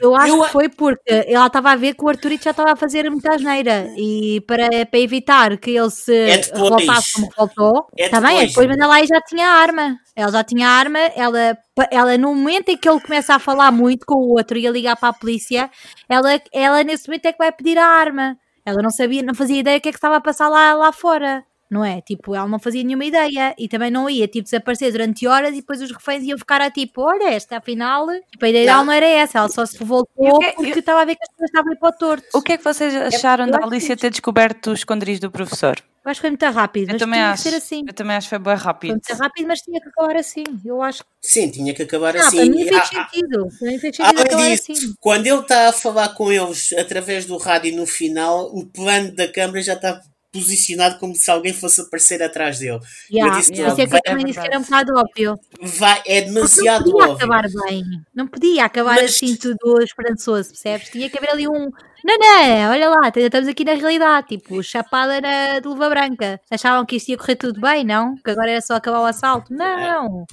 Eu 0.00 0.14
acho 0.14 0.28
Eu 0.28 0.42
que 0.44 0.50
foi 0.50 0.68
porque 0.68 1.24
ela 1.26 1.46
estava 1.46 1.70
a 1.72 1.76
ver 1.76 1.94
que 1.94 2.04
o 2.04 2.08
Arturito 2.08 2.44
já 2.44 2.50
estava 2.50 2.72
a 2.72 2.76
fazer 2.76 3.08
muita 3.10 3.34
asneira 3.34 3.88
e 3.96 4.40
para, 4.46 4.86
para 4.86 5.00
evitar 5.00 5.56
que 5.58 5.70
ele 5.70 5.90
se 5.90 6.14
É 6.14 6.38
depois. 6.38 6.62
revoltasse 6.62 7.12
como 7.14 7.28
voltou, 7.36 7.86
É 7.96 8.04
está 8.06 8.20
bem, 8.20 8.38
é 8.38 8.46
depois. 8.46 8.66
depois, 8.66 8.68
mas 8.68 8.78
ela 8.78 8.94
aí 8.96 9.06
já 9.06 9.20
tinha 9.22 9.48
a 9.48 9.52
arma. 9.52 9.96
Ela 10.14 10.32
já 10.32 10.44
tinha 10.44 10.68
a 10.68 10.72
arma, 10.72 10.98
ela, 10.98 11.58
ela 11.90 12.18
no 12.18 12.34
momento 12.34 12.68
em 12.70 12.76
que 12.76 12.88
ele 12.88 13.00
começa 13.00 13.34
a 13.34 13.38
falar 13.38 13.70
muito 13.72 14.04
com 14.06 14.14
o 14.16 14.30
outro 14.36 14.56
e 14.58 14.66
a 14.66 14.70
ligar 14.70 14.96
para 14.96 15.10
a 15.10 15.12
polícia, 15.12 15.70
ela, 16.08 16.40
ela 16.52 16.82
nesse 16.84 17.08
momento 17.08 17.26
é 17.26 17.32
que 17.32 17.38
vai 17.38 17.52
pedir 17.52 17.78
a 17.78 17.86
arma. 17.86 18.36
Ela 18.64 18.82
não 18.82 18.90
sabia, 18.90 19.22
não 19.22 19.34
fazia 19.34 19.60
ideia 19.60 19.78
do 19.78 19.82
que 19.82 19.88
é 19.88 19.92
que 19.92 19.98
estava 19.98 20.16
a 20.16 20.20
passar 20.20 20.48
lá, 20.48 20.74
lá 20.74 20.92
fora. 20.92 21.44
Não 21.68 21.84
é? 21.84 22.00
Tipo, 22.00 22.34
ela 22.34 22.46
não 22.46 22.58
fazia 22.60 22.84
nenhuma 22.84 23.04
ideia 23.04 23.52
e 23.58 23.68
também 23.68 23.90
não 23.90 24.08
ia, 24.08 24.28
tipo, 24.28 24.44
desaparecer 24.44 24.92
durante 24.92 25.26
horas 25.26 25.50
e 25.52 25.56
depois 25.56 25.82
os 25.82 25.90
reféns 25.90 26.22
iam 26.24 26.38
ficar 26.38 26.60
a 26.60 26.70
tipo, 26.70 27.02
olha, 27.02 27.30
esta 27.30 27.56
afinal, 27.58 28.06
tipo, 28.30 28.44
a 28.44 28.48
ideia 28.48 28.66
Não. 28.66 28.72
dela 28.74 28.84
não 28.84 28.92
era 28.92 29.06
essa, 29.06 29.38
ela 29.38 29.48
só 29.48 29.66
se 29.66 29.82
voltou 29.82 30.38
que 30.38 30.44
é- 30.46 30.52
porque 30.52 30.78
estava 30.78 31.02
a 31.02 31.04
ver 31.04 31.16
que 31.16 31.22
as 31.24 31.28
coisas 31.30 31.50
estavam 31.50 31.72
a 31.72 31.74
ir 31.74 31.78
para 31.78 31.88
o 31.88 31.92
torto. 31.92 32.26
O 32.34 32.40
que 32.42 32.52
é 32.52 32.56
que 32.56 32.62
vocês 32.64 32.94
acharam 32.94 33.46
eu 33.46 33.50
da 33.50 33.64
Alicia 33.64 33.96
que- 33.96 34.02
ter 34.02 34.10
descoberto 34.10 34.68
o 34.70 34.74
esconderijo 34.74 35.20
do 35.22 35.30
professor? 35.30 35.76
Eu 36.04 36.10
acho 36.10 36.20
que 36.20 36.28
foi 36.28 36.30
muito 36.30 36.46
rápido, 36.46 36.84
Eu 36.88 36.92
mas 36.92 37.00
também 37.02 37.18
tinha 37.18 37.30
acho. 37.32 37.42
que 37.42 37.50
ser 37.50 37.56
assim. 37.56 37.82
Eu 37.88 37.92
também 37.92 38.16
acho 38.16 38.26
que 38.26 38.30
foi 38.30 38.38
bem 38.38 38.56
Foi 38.56 38.64
rápido. 38.64 38.90
muito 38.92 39.12
rápido, 39.20 39.46
mas 39.48 39.58
tinha 39.60 39.80
que 39.80 39.88
acabar 39.88 40.16
assim. 40.16 40.44
Eu 40.64 40.80
acho 40.80 41.02
que. 41.02 41.08
Sim, 41.20 41.50
tinha 41.50 41.74
que 41.74 41.82
acabar 41.82 42.16
Ah, 42.16 42.20
assim. 42.20 42.36
para 42.36 42.46
mim 42.46 42.62
fez 42.64 42.76
Ah, 42.76 42.80
ah, 42.80 42.86
sentido. 43.10 43.48
Para 43.58 43.68
mim 43.72 43.78
fez 43.80 43.96
sentido 43.96 44.20
acabar 44.20 44.34
Além 44.40 44.52
assim. 44.52 44.72
disso, 44.74 44.94
quando 45.00 45.26
ele 45.26 45.40
está 45.40 45.68
a 45.68 45.72
falar 45.72 46.10
com 46.10 46.30
eles 46.32 46.72
através 46.74 47.24
do 47.26 47.36
rádio 47.36 47.74
no 47.76 47.86
final, 47.86 48.54
o 48.54 48.64
plano 48.64 49.10
da 49.16 49.26
câmara 49.26 49.60
já 49.60 49.72
está 49.72 50.00
posicionado 50.40 50.98
como 50.98 51.14
se 51.14 51.30
alguém 51.30 51.52
fosse 51.52 51.80
aparecer 51.80 52.22
atrás 52.22 52.58
dele. 52.58 52.80
Yeah, 53.10 53.34
Eu 53.34 53.38
disse 53.40 53.50
por 53.52 53.58
isso 53.60 53.80
é 53.80 53.86
que 53.86 53.94
eu 53.96 54.00
também 54.02 54.22
é 54.24 54.26
disse 54.26 54.40
que 54.40 54.46
era 54.46 54.58
um 54.58 54.62
bocado 54.62 54.92
óbvio. 54.96 55.40
Vai, 55.60 55.98
é 56.06 56.20
Porque 56.20 56.20
demasiado 56.22 56.84
não 56.86 56.92
podia 56.92 57.10
óbvio. 57.12 57.16
acabar 57.26 57.48
bem. 57.68 57.84
Não 58.14 58.26
podia 58.26 58.64
acabar 58.64 58.94
Mas- 58.96 59.14
assim 59.16 59.36
tudo 59.36 59.82
esperançoso, 59.82 60.50
percebes? 60.50 60.88
Tinha 60.90 61.10
que 61.10 61.18
haver 61.18 61.30
ali 61.30 61.48
um. 61.48 61.70
Não, 62.04 62.18
não, 62.18 62.70
olha 62.70 62.88
lá, 62.88 63.10
estamos 63.14 63.48
aqui 63.48 63.64
na 63.64 63.74
realidade. 63.74 64.28
Tipo, 64.28 64.62
chapada 64.62 65.20
na 65.20 65.58
de 65.58 65.66
luva 65.66 65.88
branca. 65.88 66.40
Achavam 66.50 66.86
que 66.86 66.96
isto 66.96 67.08
ia 67.08 67.16
correr 67.16 67.36
tudo 67.36 67.60
bem, 67.60 67.84
não? 67.84 68.14
Que 68.16 68.30
agora 68.30 68.50
era 68.50 68.60
só 68.60 68.74
acabar 68.74 69.00
o 69.00 69.04
assalto. 69.06 69.52
Não. 69.52 70.24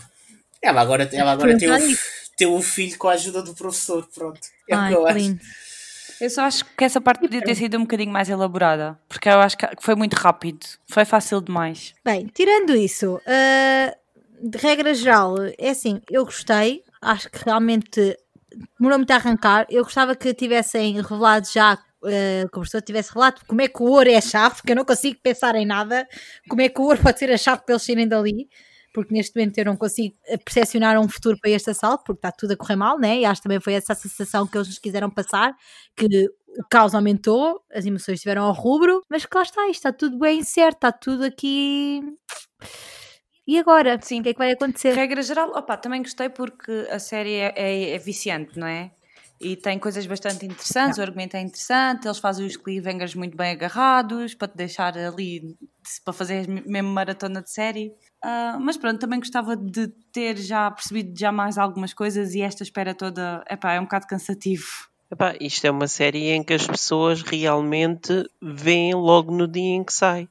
Ela 0.62 0.82
agora, 0.82 1.10
ela 1.12 1.32
agora 1.32 1.58
tem, 1.58 1.70
um, 1.72 1.76
um 1.76 1.96
tem 2.38 2.48
um 2.48 2.62
filho 2.62 2.98
com 2.98 3.08
a 3.08 3.14
ajuda 3.14 3.42
do 3.42 3.54
professor. 3.56 4.08
Pronto. 4.14 4.40
É 4.70 4.76
o 4.76 4.80
Ai, 4.80 4.90
que 4.92 4.96
eu 4.98 5.04
que 5.04 5.10
acho. 5.12 5.38
Eu 6.24 6.30
só 6.30 6.44
acho 6.44 6.64
que 6.78 6.86
essa 6.86 7.02
parte 7.02 7.20
podia 7.20 7.42
ter 7.42 7.54
sido 7.54 7.76
um 7.76 7.82
bocadinho 7.82 8.10
mais 8.10 8.30
elaborada, 8.30 8.98
porque 9.10 9.28
eu 9.28 9.40
acho 9.40 9.58
que 9.58 9.68
foi 9.82 9.94
muito 9.94 10.14
rápido, 10.14 10.66
foi 10.88 11.04
fácil 11.04 11.42
demais. 11.42 11.94
Bem, 12.02 12.28
tirando 12.34 12.74
isso, 12.74 13.20
ah, 13.28 13.94
de 14.42 14.58
regra 14.58 14.94
geral, 14.94 15.36
é 15.58 15.72
assim, 15.72 16.00
eu 16.10 16.24
gostei, 16.24 16.82
acho 17.02 17.30
que 17.30 17.44
realmente 17.44 18.18
demorou 18.80 19.00
muito 19.00 19.12
a 19.12 19.16
arrancar. 19.16 19.68
Eu 19.70 19.84
gostava 19.84 20.16
que 20.16 20.34
tivessem 20.34 20.94
revelado 21.02 21.46
já, 21.52 21.74
ah, 21.74 21.78
que 22.44 22.46
o 22.46 22.52
professor 22.52 22.82
tivesse 22.82 23.10
revelado 23.10 23.42
como 23.46 23.62
é 23.62 23.68
que 23.68 23.84
o 23.84 23.86
ouro 23.88 24.10
é 24.10 24.16
a 24.16 24.22
chave, 24.22 24.56
porque 24.56 24.72
eu 24.72 24.78
não 24.78 24.86
consigo 24.86 25.20
pensar 25.22 25.56
em 25.56 25.66
nada, 25.66 26.08
como 26.48 26.62
é 26.62 26.70
que 26.70 26.80
o 26.80 26.86
ouro 26.86 27.02
pode 27.02 27.20
ser 27.20 27.32
a 27.32 27.38
chave 27.38 27.64
para 27.66 27.74
eles 27.74 27.84
saírem 27.84 28.08
dali. 28.08 28.48
Porque 28.94 29.14
neste 29.14 29.36
momento 29.36 29.58
eu 29.58 29.66
não 29.66 29.76
consigo 29.76 30.16
eh, 30.28 30.38
percepcionar 30.38 31.00
um 31.00 31.10
futuro 31.10 31.38
para 31.42 31.52
este 31.52 31.72
assalto, 31.72 32.04
porque 32.06 32.20
está 32.20 32.32
tudo 32.32 32.54
a 32.54 32.58
correr 32.58 32.76
mal, 32.76 33.00
né? 33.00 33.20
E 33.20 33.26
acho 33.26 33.42
que 33.42 33.44
também 33.44 33.60
foi 33.60 33.74
essa 33.74 33.94
a 33.94 33.96
sensação 33.96 34.46
que 34.48 34.58
eles 34.58 34.68
nos 34.68 34.80
quiseram 34.80 35.10
passar, 35.10 35.56
que 35.96 36.30
o 36.58 36.64
caos 36.70 36.94
aumentou, 36.94 37.62
as 37.74 37.86
emoções 37.86 38.16
estiveram 38.16 38.44
ao 38.44 38.54
rubro, 38.54 39.02
mas 39.10 39.26
que 39.26 39.36
lá 39.36 39.42
está, 39.44 39.62
isto 39.64 39.72
está 39.88 39.92
tudo 39.94 40.20
bem 40.20 40.44
certo, 40.44 40.76
está 40.76 40.92
tudo 40.92 41.24
aqui. 41.24 42.02
E 43.46 43.60
agora? 43.60 44.00
Sim. 44.02 44.22
O 44.22 44.24
que 44.24 44.30
é 44.30 44.34
que 44.34 44.40
vai 44.40 44.52
acontecer? 44.52 44.94
Regra 44.94 45.22
geral, 45.22 45.50
opa, 45.52 45.76
também 45.78 46.02
gostei 46.02 46.30
porque 46.30 46.72
a 46.90 47.00
série 47.00 47.36
é, 47.36 47.54
é- 47.56 47.90
é 47.92 47.98
viciante, 48.00 48.58
não 48.58 48.68
é? 48.68 48.92
E 49.42 49.58
tem 49.58 49.78
coisas 49.78 50.06
bastante 50.06 50.46
interessantes, 50.46 50.98
o 50.98 51.02
argumento 51.02 51.36
é 51.36 51.42
interessante, 51.42 52.08
eles 52.08 52.20
fazem 52.20 52.46
os 52.46 52.56
cliffhangers 52.56 53.14
muito 53.16 53.36
bem 53.36 53.52
agarrados 53.52 54.34
para 54.36 54.48
te 54.48 54.56
deixar 54.56 54.98
ali 54.98 55.58
para 56.06 56.14
fazer 56.14 56.48
mesmo 56.48 56.90
maratona 56.90 57.42
de 57.42 57.52
série. 57.52 57.92
Ah, 58.24 58.58
mas 58.60 58.78
pronto, 58.78 59.00
também 59.00 59.20
gostava 59.20 59.56
de 59.58 59.88
ter 60.14 60.38
já 60.38 60.72
percebido 60.72 61.14
já 61.20 61.32
mais 61.32 61.58
algumas 61.58 61.94
coisas 61.94 62.34
e 62.34 62.42
esta 62.42 62.64
espera 62.64 62.94
toda 62.96 63.44
epá, 63.50 63.74
é 63.74 63.80
um 63.80 63.84
bocado 63.84 64.08
cansativo. 64.08 64.66
Epá, 65.12 65.36
isto 65.40 65.66
é 65.68 65.70
uma 65.72 65.88
série 65.88 66.30
em 66.32 66.42
que 66.42 66.54
as 66.54 66.66
pessoas 66.66 67.22
realmente 67.22 68.26
veem 68.42 68.96
logo 68.96 69.32
no 69.32 69.48
dia 69.48 69.76
em 69.76 69.84
que 69.84 69.94
sai. 69.94 70.28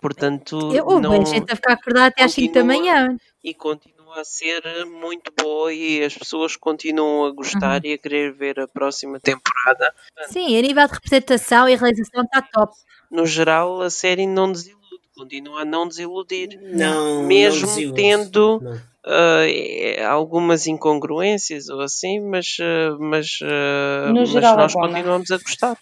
Portanto, 0.00 0.74
Eu 0.74 0.98
não... 1.00 1.24
gente 1.24 1.52
a 1.52 1.56
ficar 1.56 1.74
acordada 1.74 2.06
até 2.08 2.22
às 2.24 2.32
5 2.32 2.54
da 2.54 2.64
manhã. 2.64 3.16
e 3.44 3.54
continua 3.54 4.20
a 4.20 4.24
ser 4.24 4.62
muito 4.86 5.30
boa 5.40 5.72
e 5.72 6.02
as 6.02 6.16
pessoas 6.16 6.56
continuam 6.56 7.26
a 7.26 7.30
gostar 7.32 7.82
Uhum. 7.84 7.90
e 7.90 7.92
a 7.92 7.98
querer 7.98 8.32
ver 8.32 8.58
a 8.58 8.66
próxima 8.66 9.20
temporada. 9.20 9.92
Sim, 10.28 10.58
a 10.58 10.62
nível 10.62 10.86
de 10.88 10.94
representação 10.94 11.68
e 11.68 11.76
realização 11.76 12.24
está 12.24 12.42
top. 12.42 12.72
No 13.10 13.24
geral, 13.26 13.80
a 13.82 13.90
série 13.90 14.26
não 14.26 14.50
desilude, 14.50 14.75
continua 15.16 15.62
a 15.62 15.64
não 15.64 15.88
desiludir. 15.88 16.58
Não, 16.62 17.22
Mesmo 17.26 17.66
não 17.66 17.94
tendo- 17.94 18.60
Não. 18.62 18.80
É, 19.08 20.04
algumas 20.04 20.66
incongruências 20.66 21.68
ou 21.68 21.80
assim, 21.80 22.20
mas, 22.20 22.56
ah, 22.60 22.96
mas, 22.98 23.38
No 23.40 24.14
mas 24.20 24.28
geral 24.30 24.54
é 24.54 24.56
nós 24.62 24.72
bom, 24.72 24.80
não 24.80 24.88
é? 24.88 24.92
continuamos 24.94 25.30
a 25.30 25.38
gostar. 25.38 25.78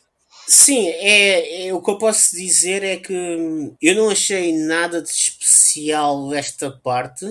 Sim, 0.47 0.89
é, 0.89 1.67
é- 1.69 1.75
o 1.75 1.81
que 1.81 1.91
eu 1.91 1.97
posso 1.97 2.37
dizer 2.37 2.83
é 2.83 2.97
que 2.99 3.15
hum, 3.15 3.75
eu 3.81 3.95
não 3.95 4.11
achei 4.11 4.53
nada 4.53 5.01
de 5.01 5.09
especial 5.09 6.35
esta 6.35 6.71
parte. 6.71 7.25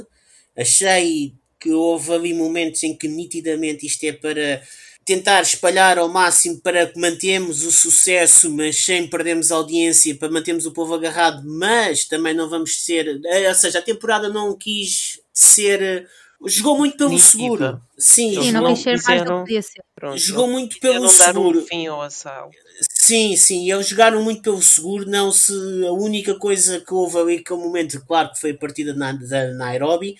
Achei 0.57 1.33
que 1.59 1.71
houve 1.71 2.11
ali 2.11 2.33
momentos 2.33 2.81
em 2.83 2.95
que 2.97 3.07
nitidamente 3.07 3.85
isto 3.85 4.03
é 4.03 4.11
para 4.13 4.61
tentar 5.05 5.41
espalhar 5.41 5.97
ao 5.97 6.07
máximo 6.09 6.59
para 6.61 6.87
que 6.87 6.99
mantemos 6.99 7.63
o 7.63 7.71
sucesso, 7.71 8.49
mas 8.49 8.83
sem 8.83 9.07
perdermos 9.07 9.51
a 9.51 9.55
audiência, 9.55 10.15
para 10.15 10.31
mantermos 10.31 10.65
o 10.65 10.71
povo 10.73 10.93
agarrado, 10.93 11.41
mas 11.45 12.05
também 12.05 12.33
não 12.33 12.49
vamos 12.49 12.83
ser. 12.83 13.19
eh, 13.25 13.49
Ou 13.49 13.55
seja, 13.55 13.79
a 13.79 13.83
temporada 13.83 14.29
não 14.29 14.57
quis 14.57 15.19
ser. 15.33 15.81
eh, 15.81 16.05
Jogou 16.45 16.77
muito 16.77 16.97
pelo 16.97 17.11
Nítida. 17.11 17.29
seguro. 17.31 17.81
Sim, 17.97 18.33
Sim, 18.41 18.51
não 18.51 18.63
não 18.63 18.73
quis 18.73 18.83
ser 18.83 19.01
mais 19.03 19.23
do 19.23 19.27
que 19.33 19.39
podia 19.39 19.61
ser. 19.61 19.81
Pronto, 19.95 20.17
jogou 20.17 20.47
muito 20.49 20.77
pelo 20.79 21.07
seguro. 21.07 21.59
um 21.59 21.65
fim 21.65 21.87
ao 21.87 22.01
assalto. 22.01 22.57
Sim, 22.91 23.37
sim, 23.37 23.71
eles 23.71 23.87
jogaram 23.87 24.21
muito 24.21 24.41
pelo 24.41 24.61
seguro, 24.61 25.05
não 25.09 25.31
se 25.31 25.53
a 25.87 25.91
única 25.93 26.35
coisa 26.35 26.81
que 26.81 26.93
houve 26.93 27.17
ali 27.17 27.37
naquele 27.37 27.59
momento, 27.61 28.03
claro 28.05 28.31
que 28.33 28.41
foi 28.41 28.51
a 28.51 28.57
partida 28.57 28.93
na- 28.93 29.13
da 29.13 29.53
Nairobi. 29.53 30.15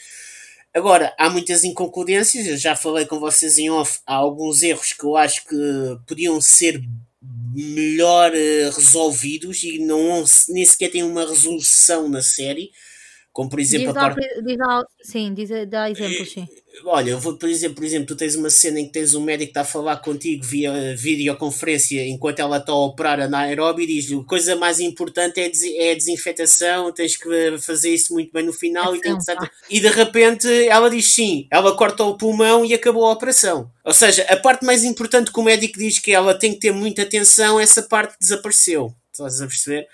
Agora, 0.73 1.13
há 1.19 1.29
muitas 1.29 1.63
inconcludências, 1.63 2.47
eu 2.47 2.57
já 2.57 2.75
falei 2.75 3.05
com 3.05 3.19
vocês 3.19 3.59
em 3.59 3.69
off, 3.69 3.99
há 4.07 4.15
alguns 4.15 4.63
erros 4.63 4.91
que 4.91 5.05
eu 5.05 5.15
acho 5.15 5.45
que 5.45 5.55
podiam 6.07 6.41
ser 6.41 6.81
melhor 7.53 8.31
eh, 8.33 8.71
resolvidos 8.75 9.61
e 9.61 9.77
não 9.77 10.25
nem 10.49 10.65
sequer 10.65 10.89
têm 10.89 11.03
uma 11.03 11.27
resolução 11.27 12.09
na 12.09 12.23
série, 12.23 12.71
como 13.33 13.49
por 13.49 13.59
exemplo 13.59 13.87
Diz 13.87 13.97
a 13.97 13.99
parte 13.99 14.41
diz 14.43 14.57
lá, 14.57 14.85
sim, 15.01 15.33
diz, 15.33 15.49
dá 15.67 15.89
exemplos, 15.89 16.31
sim. 16.31 16.47
Olha, 16.85 17.11
eu 17.11 17.19
vou, 17.19 17.37
por 17.37 17.47
exemplo, 17.49 17.75
por 17.75 17.83
exemplo, 17.83 18.07
tu 18.07 18.15
tens 18.15 18.35
uma 18.35 18.49
cena 18.49 18.79
em 18.79 18.85
que 18.87 18.91
tens 18.93 19.13
um 19.13 19.21
médico 19.21 19.45
que 19.47 19.51
está 19.51 19.61
a 19.61 19.65
falar 19.65 19.97
contigo 19.97 20.43
via 20.43 20.95
videoconferência 20.95 22.05
enquanto 22.07 22.39
ela 22.39 22.57
está 22.57 22.71
a 22.71 22.75
operar 22.85 23.19
a 23.19 23.27
Nairobi 23.27 23.83
e 23.83 23.87
diz-lhe 23.87 24.19
a 24.19 24.23
coisa 24.23 24.55
mais 24.55 24.79
importante 24.79 25.39
é, 25.39 25.49
des- 25.49 25.63
é 25.75 25.91
a 25.91 25.95
desinfetação, 25.95 26.91
tens 26.91 27.15
que 27.15 27.57
fazer 27.59 27.89
isso 27.93 28.13
muito 28.13 28.31
bem 28.31 28.43
no 28.45 28.53
final 28.53 28.95
e, 28.95 29.01
tem 29.01 29.11
que- 29.35 29.51
e 29.69 29.79
de 29.79 29.87
repente 29.87 30.47
ela 30.67 30.89
diz 30.89 31.13
sim, 31.13 31.47
ela 31.51 31.75
corta 31.75 32.03
o 32.03 32.17
pulmão 32.17 32.65
e 32.65 32.73
acabou 32.73 33.05
a 33.05 33.11
operação. 33.11 33.69
Ou 33.83 33.93
seja, 33.93 34.23
a 34.29 34.37
parte 34.37 34.65
mais 34.65 34.83
importante 34.83 35.31
que 35.31 35.39
o 35.39 35.43
médico 35.43 35.77
diz 35.77 35.99
que 35.99 36.11
ela 36.11 36.33
tem 36.37 36.53
que 36.53 36.59
ter 36.59 36.71
muita 36.71 37.03
atenção, 37.03 37.59
essa 37.59 37.83
parte 37.83 38.15
desapareceu. 38.19 38.93
Estás 39.11 39.41
a 39.41 39.47
perceber? 39.47 39.87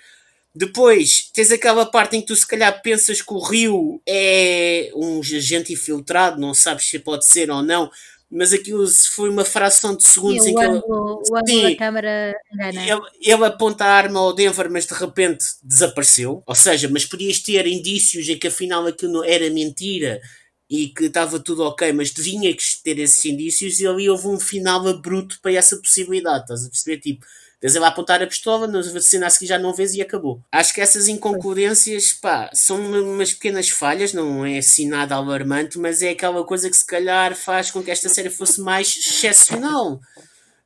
Depois, 0.54 1.30
tens 1.32 1.52
aquela 1.52 1.86
parte 1.86 2.16
em 2.16 2.20
que 2.20 2.26
tu 2.26 2.36
se 2.36 2.46
calhar 2.46 2.82
pensas 2.82 3.22
que 3.22 3.32
o 3.32 3.38
rio 3.38 4.02
é 4.06 4.90
um 4.94 5.20
agente 5.20 5.72
infiltrado, 5.72 6.40
não 6.40 6.52
sabes 6.52 6.88
se 6.88 6.98
pode 6.98 7.24
ser 7.24 7.50
ou 7.50 7.62
não, 7.62 7.88
mas 8.30 8.52
aquilo 8.52 8.86
foi 8.88 9.28
uma 9.28 9.44
fração 9.44 9.96
de 9.96 10.04
segundos 10.04 10.46
em 10.46 10.52
o 10.52 10.58
que 10.58 10.64
ele, 10.64 10.76
ângulo, 10.76 11.22
o 11.28 11.36
ângulo 11.36 11.48
Sim. 11.48 11.62
da 11.62 11.76
câmara 11.76 12.34
engana. 12.52 12.86
ele, 12.86 13.00
ele 13.20 13.44
aponta 13.44 13.84
a 13.84 13.92
arma 13.92 14.20
ao 14.20 14.32
Denver, 14.32 14.70
mas 14.70 14.86
de 14.86 14.94
repente 14.94 15.44
desapareceu. 15.62 16.42
Ou 16.46 16.54
seja, 16.54 16.88
mas 16.88 17.04
podias 17.04 17.40
ter 17.40 17.66
indícios 17.66 18.28
em 18.28 18.38
que 18.38 18.46
afinal 18.46 18.86
aquilo 18.86 19.12
não 19.12 19.24
era 19.24 19.50
mentira 19.50 20.20
e 20.68 20.88
que 20.88 21.06
estava 21.06 21.40
tudo 21.40 21.64
ok, 21.64 21.92
mas 21.92 22.12
tinha 22.12 22.54
que 22.54 22.62
ter 22.84 23.00
esses 23.00 23.24
indícios 23.24 23.80
e 23.80 23.86
ali 23.86 24.08
houve 24.08 24.28
um 24.28 24.38
final 24.38 24.86
abrupto 24.86 25.40
para 25.42 25.52
essa 25.52 25.76
possibilidade. 25.76 26.42
Estás 26.42 26.64
a 26.64 26.68
perceber? 26.68 26.98
Tipo, 26.98 27.26
Vês 27.62 27.74
ele 27.76 27.84
a 27.84 27.88
apontar 27.88 28.22
a 28.22 28.26
pistola, 28.26 28.66
na 28.66 28.82
cena 29.02 29.26
a 29.26 29.30
seguir 29.30 29.48
já 29.48 29.58
não 29.58 29.74
vês 29.74 29.92
e 29.94 30.00
acabou. 30.00 30.40
Acho 30.50 30.72
que 30.72 30.80
essas 30.80 31.08
inconcludências, 31.08 32.12
pá, 32.12 32.48
são 32.54 32.78
umas 32.80 33.34
pequenas 33.34 33.68
falhas, 33.68 34.12
não 34.14 34.46
é 34.46 34.58
assim 34.58 34.88
nada 34.88 35.14
alarmante, 35.14 35.78
mas 35.78 36.00
é 36.00 36.10
aquela 36.10 36.42
coisa 36.44 36.70
que 36.70 36.76
se 36.76 36.86
calhar 36.86 37.34
faz 37.36 37.70
com 37.70 37.82
que 37.82 37.90
esta 37.90 38.08
série 38.08 38.30
fosse 38.30 38.60
mais 38.60 38.88
excepcional. 38.96 40.00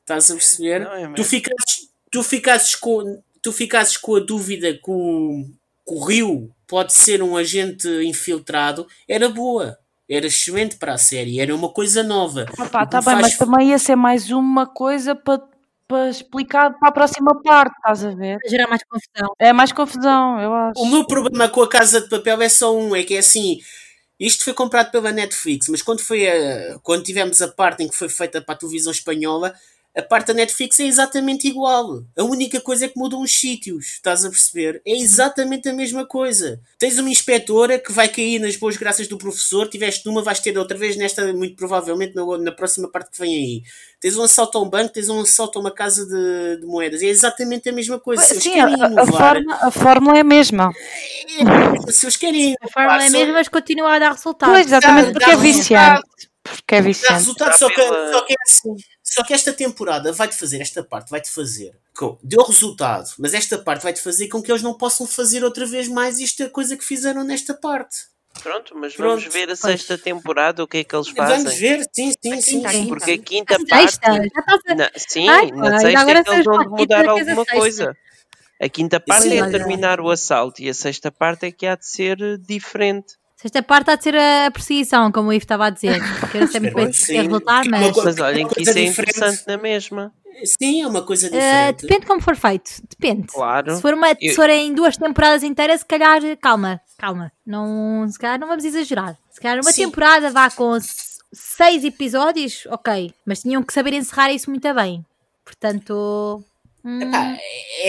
Estás 0.01 0.31
a 0.31 0.35
perceber? 0.35 0.81
Não, 0.81 0.93
é 0.95 1.15
tu 1.15 1.25
ficasses, 1.25 1.89
tu 2.11 2.23
ficasses 2.23 2.75
com, 2.75 3.21
tu 3.43 3.53
ficasses 3.53 3.97
com 3.97 4.17
a 4.17 4.21
dúvida 4.21 4.73
que 4.75 4.91
o, 4.91 5.45
que 5.87 5.95
o 5.95 6.05
Rio 6.05 6.51
pode 6.67 6.93
ser 6.93 7.23
um 7.23 7.37
agente 7.37 7.89
infiltrado, 8.05 8.87
era 9.09 9.29
boa. 9.29 9.79
Era 10.09 10.27
excelente 10.27 10.77
para 10.77 10.93
a 10.93 10.99
série, 10.99 11.41
era 11.41 11.55
uma 11.55 11.71
coisa 11.71 12.03
nova. 12.03 12.45
Opa, 12.59 12.85
tá 12.87 13.01
bem, 13.01 13.15
faz- 13.15 13.21
mas 13.23 13.39
também 13.39 13.71
ia 13.71 13.79
ser 13.79 13.97
mais 13.97 14.31
uma 14.31 14.67
coisa 14.67 15.15
para 15.15 15.43
para 15.87 16.09
explicar 16.09 16.79
para 16.79 16.89
a 16.89 16.93
próxima 16.93 17.41
parte, 17.43 17.75
estás 17.77 18.05
a 18.05 18.11
ver? 18.11 18.39
Para 18.39 18.51
gerar 18.51 18.69
mais 18.69 18.83
confusão. 18.85 19.35
É 19.39 19.53
mais 19.53 19.73
confusão, 19.73 20.41
eu 20.41 20.53
acho. 20.55 20.81
O 20.81 20.87
meu 20.87 21.07
problema 21.07 21.49
com 21.49 21.63
a 21.63 21.69
Casa 21.69 22.01
de 22.01 22.09
Papel 22.09 22.43
é 22.43 22.49
só 22.49 22.77
um, 22.77 22.95
é 22.97 23.03
que 23.03 23.15
é 23.15 23.19
assim, 23.19 23.59
isto 24.19 24.45
foi 24.45 24.55
comprado 24.55 24.91
pela 24.91 25.13
Netflix, 25.13 25.69
mas 25.69 25.83
quando 25.83 26.01
foi 26.01 26.29
a, 26.29 26.79
quando 26.83 27.05
tivemos 27.05 27.43
a 27.43 27.49
parte 27.49 27.83
em 27.83 27.89
que 27.89 27.97
foi 27.97 28.09
feita 28.09 28.41
para 28.41 28.55
a 28.55 28.59
televisão 28.59 28.93
espanhola, 28.93 29.55
A 29.97 30.03
parte 30.03 30.27
da 30.29 30.35
Netflix 30.35 30.81
é 30.81 30.85
exatamente 30.87 31.47
igual. 31.47 32.03
A 32.19 32.25
única 32.25 32.61
coisa 32.61 32.87
é 32.87 32.89
que 32.89 32.99
mudam 32.99 33.23
os 33.23 33.31
sítios, 33.39 33.87
estás 33.95 34.25
a 34.25 34.29
perceber? 34.29 34.83
É 34.85 34.91
exatamente 34.93 35.69
a 35.69 35.73
mesma 35.73 36.05
coisa. 36.05 36.61
Tens 36.79 36.99
uma 36.99 37.09
inspetora 37.09 37.79
que 37.79 37.93
vai 37.93 38.09
cair 38.09 38.41
nas 38.41 38.57
boas 38.57 38.77
graças 38.77 39.07
do 39.07 39.17
professor, 39.17 39.69
tiveste 39.69 40.05
numa, 40.05 40.21
vais 40.21 40.41
ter 40.41 40.59
outra 40.59 40.77
vez 40.77 40.97
nesta, 40.97 41.33
muito 41.33 41.55
provavelmente 41.55 42.13
na, 42.17 42.25
na 42.39 42.51
próxima 42.51 42.91
parte 42.91 43.13
que 43.13 43.19
vem 43.21 43.35
aí. 43.35 43.63
Tens 44.01 44.17
um 44.17 44.25
assalto 44.25 44.59
a 44.59 44.63
um 44.63 44.69
banco, 44.69 44.93
tens 44.93 45.09
um 45.09 45.21
assalto 45.21 45.59
a 45.59 45.63
uma 45.63 45.71
casa 45.71 46.05
de, 46.05 46.61
de 46.61 46.67
moedas. 46.67 47.01
É 47.01 47.07
exatamente 47.07 47.69
a 47.69 47.73
mesma 47.73 47.99
coisa. 47.99 48.25
Eles 48.33 48.43
Sim, 48.43 48.59
a, 48.59 48.67
a 49.01 49.07
forma, 49.07 49.55
a 49.63 49.71
fórmula 49.71 50.17
é 50.19 50.21
a 50.23 50.25
mesma. 50.25 50.73
é- 51.87 51.93
se 51.93 52.05
eles 52.05 52.17
querem 52.17 52.55
A 52.61 52.69
fórmula 52.69 53.05
é 53.05 53.07
a 53.07 53.11
mesma, 53.11 53.33
mas 53.35 53.49
continua 53.49 53.95
a 53.95 53.99
dar 54.01 54.11
resultados. 54.13 54.55
Pois, 54.55 54.67
exatamente, 54.67 55.07
Dá- 55.07 55.13
porque 55.13 55.27
dá 55.27 55.33
é 55.33 55.37
viciante. 55.37 56.03
Porque 56.43 56.75
é 56.75 56.79
Dá 56.81 56.87
viciante. 56.87 57.13
resultado, 57.15 57.57
só 57.59 57.69
que, 57.69 57.75
pela- 57.77 58.13
só, 58.13 58.21
que 58.27 58.33
é 58.33 58.37
assim. 58.43 58.77
Só 59.15 59.23
que 59.23 59.33
esta 59.33 59.53
temporada 59.53 60.13
vai-te 60.13 60.35
fazer, 60.37 60.61
esta 60.61 60.83
parte 60.83 61.09
vai-te 61.11 61.31
fazer. 61.31 61.77
com- 61.97 62.19
Deu 62.23 62.43
resultado, 62.43 63.09
mas 63.19 63.33
esta 63.33 63.57
parte 63.57 63.83
vai-te 63.85 64.01
fazer 64.03 64.27
com 64.27 64.43
que 64.43 64.51
eles 64.51 64.63
não 64.63 64.75
possam 64.75 65.07
fazer 65.07 65.45
outra 65.45 65.65
vez 65.65 65.87
mais 65.87 66.19
esta 66.21 66.51
coisa 66.51 66.77
que 66.77 66.85
fizeram 66.85 67.23
nesta 67.23 67.55
parte. 67.55 67.97
Pronto, 68.43 68.77
mas 68.77 68.95
Pronto, 68.97 69.21
vamos 69.21 69.33
ver 69.33 69.49
a 69.49 69.55
sexta 69.55 69.97
temporada, 69.97 70.65
o 70.65 70.67
que 70.67 70.79
é 70.79 70.85
que 70.85 70.97
eles 70.97 71.09
Vamos 71.13 71.45
fazem. 71.45 71.59
ver, 71.61 71.85
sim, 71.95 72.13
sim, 72.21 72.41
sim. 72.41 72.67
a 72.67 72.71
sim. 72.73 72.89
Porque 72.89 73.13
a 73.13 73.19
quinta 73.19 73.55
A 73.55 73.59
sexta, 73.79 74.01
parte. 74.01 74.33
a... 74.71 74.75
Na, 74.75 74.91
sim, 74.97 75.29
Ai, 75.29 75.53
na 75.53 75.79
sexta 75.79 76.11
é 76.11 76.25
que 76.25 76.31
eles 76.33 76.45
vão 76.45 76.65
mudar 76.71 77.05
é 77.05 77.09
alguma 77.09 77.45
sexta? 77.45 77.55
coisa. 77.57 77.97
A 78.61 78.69
quinta 78.69 78.99
parte 78.99 79.29
Sim, 79.29 79.39
é 79.39 79.51
terminar 79.51 80.01
o 80.01 80.11
assalto 80.11 80.61
e 80.61 80.69
a 80.69 80.75
sexta 80.75 81.13
parte 81.13 81.47
é 81.47 81.53
que 81.53 81.65
há 81.67 81.77
de 81.77 81.87
ser 81.87 82.17
diferente. 82.39 83.15
Sexta 83.45 83.63
parte 83.63 83.91
há 83.91 83.97
de 83.97 84.03
ser 84.05 84.17
a 84.17 84.51
perseguição, 84.51 85.13
como 85.13 85.29
o 85.29 85.33
Ivo 85.35 85.43
estava 85.45 85.67
a 85.67 85.71
dizer. 85.71 86.01
Que 86.33 86.39
eu 86.39 86.41
não 86.41 86.49
sei 86.49 86.61
muito 86.61 86.75
bem 86.77 86.91
se 86.95 87.03
Sim. 87.05 87.13
quer 87.13 87.23
resultar, 87.25 87.65
mas... 87.69 87.93
coisa- 87.93 88.05
Mas 88.11 88.19
olhem 88.21 88.49
que 88.49 88.63
isso 88.63 88.71
é 88.79 88.85
interessante 88.85 89.43
na 89.47 89.59
mesma. 89.59 90.13
Sim, 90.59 90.81
é 90.83 90.87
uma 90.87 91.03
coisa 91.03 91.27
Uh, 91.27 91.31
diferente. 91.31 91.83
depende 91.83 92.07
como 92.07 92.23
for 92.23 92.35
feito, 92.37 92.71
depende. 92.89 93.27
Claro. 93.29 93.77
Se 93.77 93.83
for, 93.83 93.93
uma, 93.93 94.09
Eu- 94.13 94.31
se 94.31 94.35
forem 94.35 94.73
duas 94.75 94.97
temporadas 94.97 95.43
inteiras, 95.43 95.81
se 95.81 95.87
calhar, 95.87 96.21
calma, 96.41 96.81
calma. 96.99 97.31
Não, 97.47 98.09
se 98.11 98.19
calhar 98.19 98.41
não 98.41 98.49
vamos 98.49 98.65
exagerar. 98.65 99.15
Se 99.31 99.41
calhar 99.43 99.59
uma 99.61 99.73
Sim. 99.73 99.85
temporada 99.85 100.31
vá 100.31 100.49
com 100.51 100.79
seis 101.31 101.85
episódios, 101.85 102.67
ok. 102.71 103.13
Mas 103.27 103.43
tinham 103.43 103.63
que 103.63 103.75
saber 103.75 103.93
encerrar 103.93 104.33
isso 104.33 104.49
muito 104.49 104.73
bem. 104.73 105.05
Portanto. 105.45 106.43
hum, 106.83 107.01
Epá, 107.03 107.37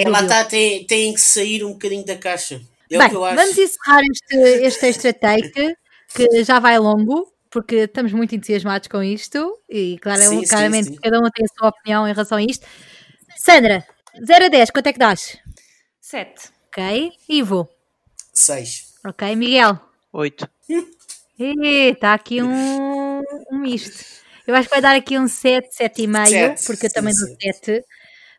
Dúvida. 0.03 0.21
está, 0.21 0.43
tem, 0.43 0.85
tem 0.85 1.13
que 1.13 1.21
sair 1.21 1.63
um 1.63 1.71
bocadinho 1.71 2.05
da 2.05 2.17
caixa. 2.17 2.61
É 2.91 2.97
bem, 2.97 3.09
que 3.09 3.15
eu 3.15 3.25
acho. 3.25 3.35
vamos 3.35 3.57
encerrar 3.57 4.01
este, 4.11 4.35
este 4.65 4.85
extra 4.87 5.13
take, 5.13 5.75
que 6.13 6.43
já 6.43 6.59
vai 6.59 6.77
longo, 6.79 7.31
porque 7.49 7.75
estamos 7.77 8.13
muito 8.13 8.35
entusiasmados 8.35 8.87
com 8.87 9.01
isto. 9.03 9.59
E 9.69 9.97
claro, 10.01 10.21
Sim, 10.21 10.41
sim, 10.41 10.47
claramente 10.47 10.89
sim. 10.89 10.95
cada 11.01 11.17
um 11.19 11.29
tem 11.29 11.45
a 11.45 11.59
sua 11.59 11.69
opinião 11.69 12.07
em 12.07 12.11
relação 12.13 12.37
a 12.37 12.43
isto. 12.43 12.65
Sandra, 13.37 13.85
0 14.25 14.45
a 14.45 14.49
10, 14.49 14.71
quanto 14.71 14.87
é 14.87 14.93
que 14.93 14.99
dás? 14.99 15.37
Sete. 16.01 16.49
Ok. 16.67 17.11
Ivo. 17.29 17.69
Seis. 18.33 18.93
Ok. 19.05 19.35
Miguel. 19.35 19.79
Oito. 20.13 20.47
Está 21.37 22.13
aqui 22.13 22.41
um, 22.41 23.21
um 23.51 23.57
misto. 23.59 24.05
Eu 24.47 24.55
acho 24.55 24.67
que 24.69 24.75
vai 24.75 24.81
dar 24.81 24.95
aqui 24.95 25.17
um 25.17 25.27
7, 25.27 25.69
7,5, 25.75 26.27
Sete, 26.27 26.65
porque 26.65 26.85
eu 26.85 26.89
sim, 26.89 26.93
também 26.95 27.13
sim. 27.13 27.25
dou 27.25 27.35
7. 27.41 27.83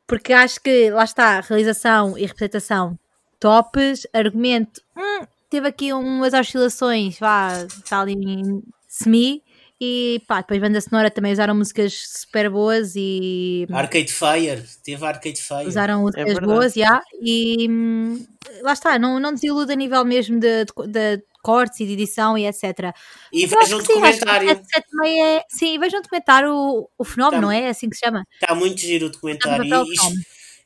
Porque 0.06 0.32
acho 0.32 0.60
que, 0.60 0.90
lá 0.90 1.04
está, 1.04 1.40
realização 1.40 2.16
e 2.16 2.24
representação 2.26 2.98
tops, 3.40 4.06
argumento, 4.12 4.80
hum, 4.96 5.26
teve 5.50 5.68
aqui 5.68 5.92
umas 5.92 6.34
oscilações, 6.34 7.18
vá, 7.18 7.52
está 7.64 8.00
ali 8.00 8.12
em 8.14 8.62
semi, 8.88 9.42
e 9.80 10.22
pá, 10.26 10.40
depois 10.40 10.58
banda 10.60 10.80
sonora 10.80 11.10
também 11.10 11.32
usaram 11.32 11.54
músicas 11.54 11.92
super 12.22 12.48
boas 12.48 12.94
e 12.96 13.66
Arcade 13.70 14.10
Fire. 14.10 14.64
Teve 14.82 15.04
Arcade 15.04 15.40
Fire. 15.40 15.66
usaram 15.68 16.00
músicas 16.00 16.24
verdade. 16.24 16.46
boas, 16.46 16.72
já, 16.74 17.02
e 17.22 17.66
hum, 17.68 18.24
lá 18.62 18.72
está, 18.72 18.98
não, 18.98 19.20
não 19.20 19.34
desilude 19.34 19.72
a 19.72 19.76
nível 19.76 20.02
mesmo 20.04 20.40
de, 20.40 20.64
de, 20.64 21.16
de 21.18 21.22
cortes 21.42 21.78
e 21.80 21.86
de 21.86 21.92
edição 21.92 22.36
e 22.38 22.46
etc. 22.46 22.92
E 23.32 23.46
vejam 23.46 23.78
sim, 23.78 23.86
que 23.86 23.92
documentário. 23.94 24.50
e 24.50 24.96
meia 24.96 25.24
é... 25.38 25.44
Sim, 25.48 25.78
vejam 25.78 26.00
o 26.00 26.02
documentário, 26.02 26.52
o, 26.52 26.88
o 26.98 27.04
fenómeno, 27.04 27.42
Tá. 27.42 27.46
não 27.46 27.52
é? 27.52 27.62
É 27.64 27.68
assim 27.68 27.88
que 27.88 27.96
se 27.96 28.04
chama. 28.04 28.24
Está 28.40 28.54
muito 28.54 28.80
giro 28.80 29.06
o 29.06 29.10
documentário. 29.10 29.62
Está 29.62 30.08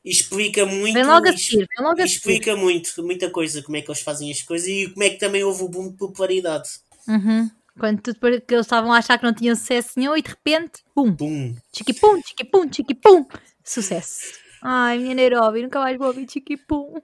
explica 0.04 0.64
muito. 0.66 0.94
Vem 0.94 1.04
logo 1.04 1.28
a 1.28 1.36
seguir, 1.36 1.66
vem 1.76 1.86
logo 1.86 1.92
a 2.00 2.06
seguir. 2.06 2.12
explica 2.16 2.56
muito, 2.56 3.02
muita 3.02 3.30
coisa, 3.30 3.62
como 3.62 3.76
é 3.76 3.82
que 3.82 3.90
eles 3.90 4.02
fazem 4.02 4.30
as 4.30 4.42
coisas 4.42 4.66
e 4.68 4.88
como 4.90 5.02
é 5.04 5.10
que 5.10 5.18
também 5.18 5.42
houve 5.44 5.62
o 5.64 5.68
boom 5.68 5.90
de 5.90 5.96
popularidade. 5.96 6.68
Uhum. 7.08 7.50
Quando 7.78 8.00
tudo 8.02 8.14
depois 8.14 8.42
que 8.46 8.54
eles 8.54 8.66
estavam 8.66 8.92
a 8.92 8.98
achar 8.98 9.18
que 9.18 9.24
não 9.24 9.32
tinham 9.32 9.54
sucesso 9.56 9.92
nenhum 9.96 10.16
e 10.16 10.22
de 10.22 10.28
repente, 10.30 10.82
pum, 10.94 11.10
Boom. 11.10 11.54
chiqui-pum, 11.74 12.20
chiqui-pum, 12.26 12.70
chiqui-pum, 12.72 13.26
sucesso. 13.64 14.20
Ai, 14.62 14.98
minha 14.98 15.14
Nairobi, 15.14 15.62
nunca 15.62 15.80
mais 15.80 15.96
vou 15.96 16.08
ouvir 16.08 16.26
chiqui-pum. 16.30 17.00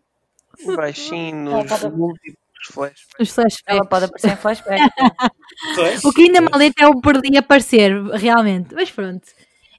Baixinho, 0.74 1.50
Ela 1.50 1.62
nos 1.64 1.80
pode- 1.80 1.96
múltiplos 1.96 2.37
flash. 2.72 3.06
Os 3.20 3.30
flashbacks. 3.30 3.62
Ela 3.66 3.87
pode 3.87 4.04
aparecer 4.06 4.32
em 4.32 4.37
flashback. 4.37 4.82
Pois. 5.74 6.04
O 6.04 6.12
que 6.12 6.22
ainda 6.22 6.40
mal 6.40 6.59
lento 6.59 6.78
é 6.80 6.87
o 6.88 7.00
Berlim 7.00 7.37
aparecer, 7.37 7.92
realmente. 8.14 8.74
Mas 8.74 8.90
pronto. 8.90 9.26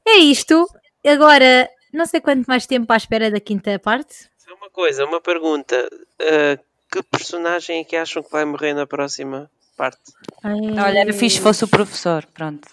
É 0.08 0.18
isto. 0.18 0.66
Agora, 1.06 1.70
não 1.94 2.06
sei 2.06 2.22
quanto 2.22 2.46
mais 2.48 2.66
tempo 2.66 2.92
à 2.92 2.98
espera 2.98 3.30
da 3.32 3.40
quinta 3.40 3.78
parte. 3.80 4.30
Só 4.38 4.54
uma 4.56 4.70
coisa, 4.70 5.06
uma 5.06 5.22
pergunta. 5.22 5.76
Ah, 6.22 6.58
que 6.92 7.04
personagem 7.04 7.82
é 7.82 7.84
que 7.84 7.96
acham 7.96 8.24
que 8.24 8.32
vai 8.32 8.46
morrer 8.46 8.74
na 8.74 8.88
próxima 8.88 9.50
parte? 9.76 10.00
Ai, 10.44 10.54
Olha, 10.54 11.00
era 11.00 11.14
fixe 11.14 11.36
se 11.38 11.42
fosse 11.42 11.64
o 11.64 11.68
professor. 11.68 12.26
Pronto. 12.34 12.68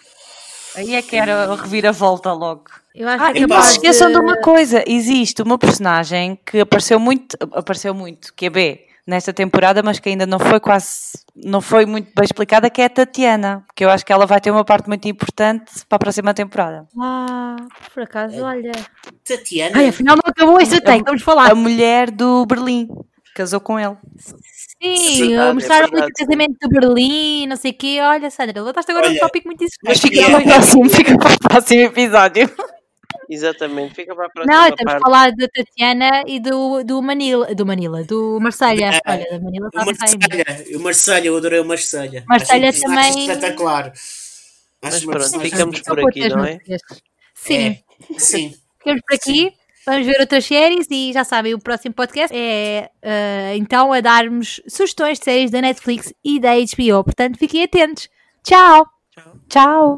Aí 0.77 0.95
é 0.95 1.03
que 1.03 1.15
era 1.17 1.45
a 1.45 1.55
reviravolta 1.55 2.33
logo. 2.33 2.65
Eu 2.95 3.09
acho 3.09 3.25
Ah, 3.25 3.33
que 3.33 3.39
e 3.41 3.43
é 3.43 3.47
não 3.47 3.63
se 3.63 3.73
esqueçam 3.73 4.11
de 4.11 4.19
uma 4.19 4.41
coisa: 4.41 4.83
existe 4.87 5.43
uma 5.43 5.59
personagem 5.59 6.39
que 6.47 6.61
apareceu 6.61 6.99
muito, 6.99 7.37
apareceu 7.53 7.95
muito, 7.95 8.33
que 8.35 8.47
é 8.47 8.51
B 8.51 8.87
nesta 9.07 9.33
temporada, 9.33 9.83
mas 9.83 9.99
que 10.01 10.09
ainda 10.09 10.25
não 10.27 10.39
foi 10.39 10.59
quase, 10.59 11.13
não 11.37 11.61
foi 11.61 11.85
muito 11.85 12.11
bem 12.17 12.25
explicada, 12.25 12.71
que 12.71 12.81
é 12.81 12.87
a 12.87 12.89
Tatiana, 12.91 13.65
que 13.77 13.85
eu 13.85 13.91
acho 13.91 14.05
que 14.05 14.13
ela 14.13 14.27
vai 14.27 14.41
ter 14.41 14.51
uma 14.51 14.65
parte 14.65 14.89
muito 14.89 15.07
importante 15.07 15.85
para 15.89 15.97
a 15.97 15.99
próxima 15.99 16.33
temporada. 16.33 16.89
Ah, 16.99 17.57
por 17.93 18.03
acaso, 18.05 18.43
olha. 18.43 18.73
Tatiana. 19.25 19.79
Ai, 19.79 19.89
afinal 19.89 20.17
não 20.17 20.23
acabou 20.31 20.61
esse 20.61 20.81
take, 20.81 21.05
vamos 21.05 21.23
falar. 21.23 21.51
A 21.51 21.55
mulher 21.55 22.11
do 22.11 22.45
Berlim 22.47 22.89
casou 23.35 23.61
com 23.61 23.79
ele. 23.81 23.97
Sim, 24.83 25.29
Verdade, 25.29 25.49
é 25.49 25.53
mostraram 25.55 25.89
muito 25.91 26.07
o 26.09 26.13
casamento 26.13 26.57
de 26.61 26.69
Berlim, 26.69 27.47
não 27.47 27.57
sei 27.57 27.71
o 27.71 27.75
quê. 27.75 27.99
Olha, 28.03 28.31
Sandra, 28.31 28.61
levantaste 28.61 28.91
agora 28.91 29.07
um 29.07 29.11
Olha, 29.11 29.21
tópico 29.21 29.49
muito 29.49 29.65
Mas 29.85 29.99
interessante. 29.99 30.11
fica 30.15 30.21
É. 30.21 30.31
para 30.31 30.39
o 30.41 30.43
próximo, 30.45 30.91
fica 30.91 31.19
para 31.19 31.33
o 31.35 31.39
próximo 31.39 31.81
episódio. 31.83 32.51
Exatamente, 33.31 33.95
fica 33.95 34.15
para 34.15 34.27
a 34.27 34.29
próxima 34.29 34.55
Não, 34.55 34.69
parte. 34.69 34.85
que 34.85 35.01
falar 35.01 35.33
da 35.33 35.49
Tatiana 35.49 36.23
e 36.27 36.39
do, 36.39 36.85
do 36.85 37.01
Manila, 37.01 37.55
do 37.55 37.65
Manila, 37.65 38.05
do 38.05 38.39
Marselha. 38.41 39.01
Ah, 39.07 39.13
Olha, 39.13 39.27
da 39.31 39.41
Manila 39.41 39.71
O 39.75 39.79
a. 39.81 39.85
Marselha, 39.87 40.19
o 40.77 40.81
Marselha, 40.81 41.27
eu 41.29 41.37
adorei 41.39 41.61
o 41.61 41.65
Marselha. 41.65 42.25
Marselha 42.29 42.69
Acho 42.69 42.79
um 42.79 42.83
também- 42.83 43.27
espetacular. 43.27 43.93
Mas 44.83 44.95
Acho 44.97 45.07
pronto, 45.07 45.41
ficamos 45.41 45.81
por 45.81 45.99
aqui, 46.09 46.29
não 46.29 46.45
é? 46.45 46.59
Sim, 47.35 47.69
É, 47.69 48.19
sim. 48.19 48.55
Ficamos 48.85 49.03
por 49.03 49.15
aqui. 49.15 49.53
Vamos 49.87 50.07
ver 50.07 50.19
outras 50.21 50.45
séries 50.47 50.87
e 50.91 51.13
já 51.13 51.25
sabem, 51.25 51.53
o 51.53 51.59
próximo 51.59 51.95
podcast 51.95 52.35
é 52.35 52.91
eh, 53.03 53.57
então 53.57 53.93
a 53.93 54.01
darmos 54.01 54.61
sugestões 54.67 55.19
de 55.19 55.25
séries 55.25 55.51
da 55.51 55.61
Netflix 55.61 56.13
e 56.25 56.41
da 56.41 56.53
HBO. 56.55 57.05
Portanto, 57.05 57.39
fiquem 57.39 57.65
atentos. 57.65 58.09
Tchau! 58.43 58.87
Tchau. 59.11 59.37
Tchau! 59.49 59.93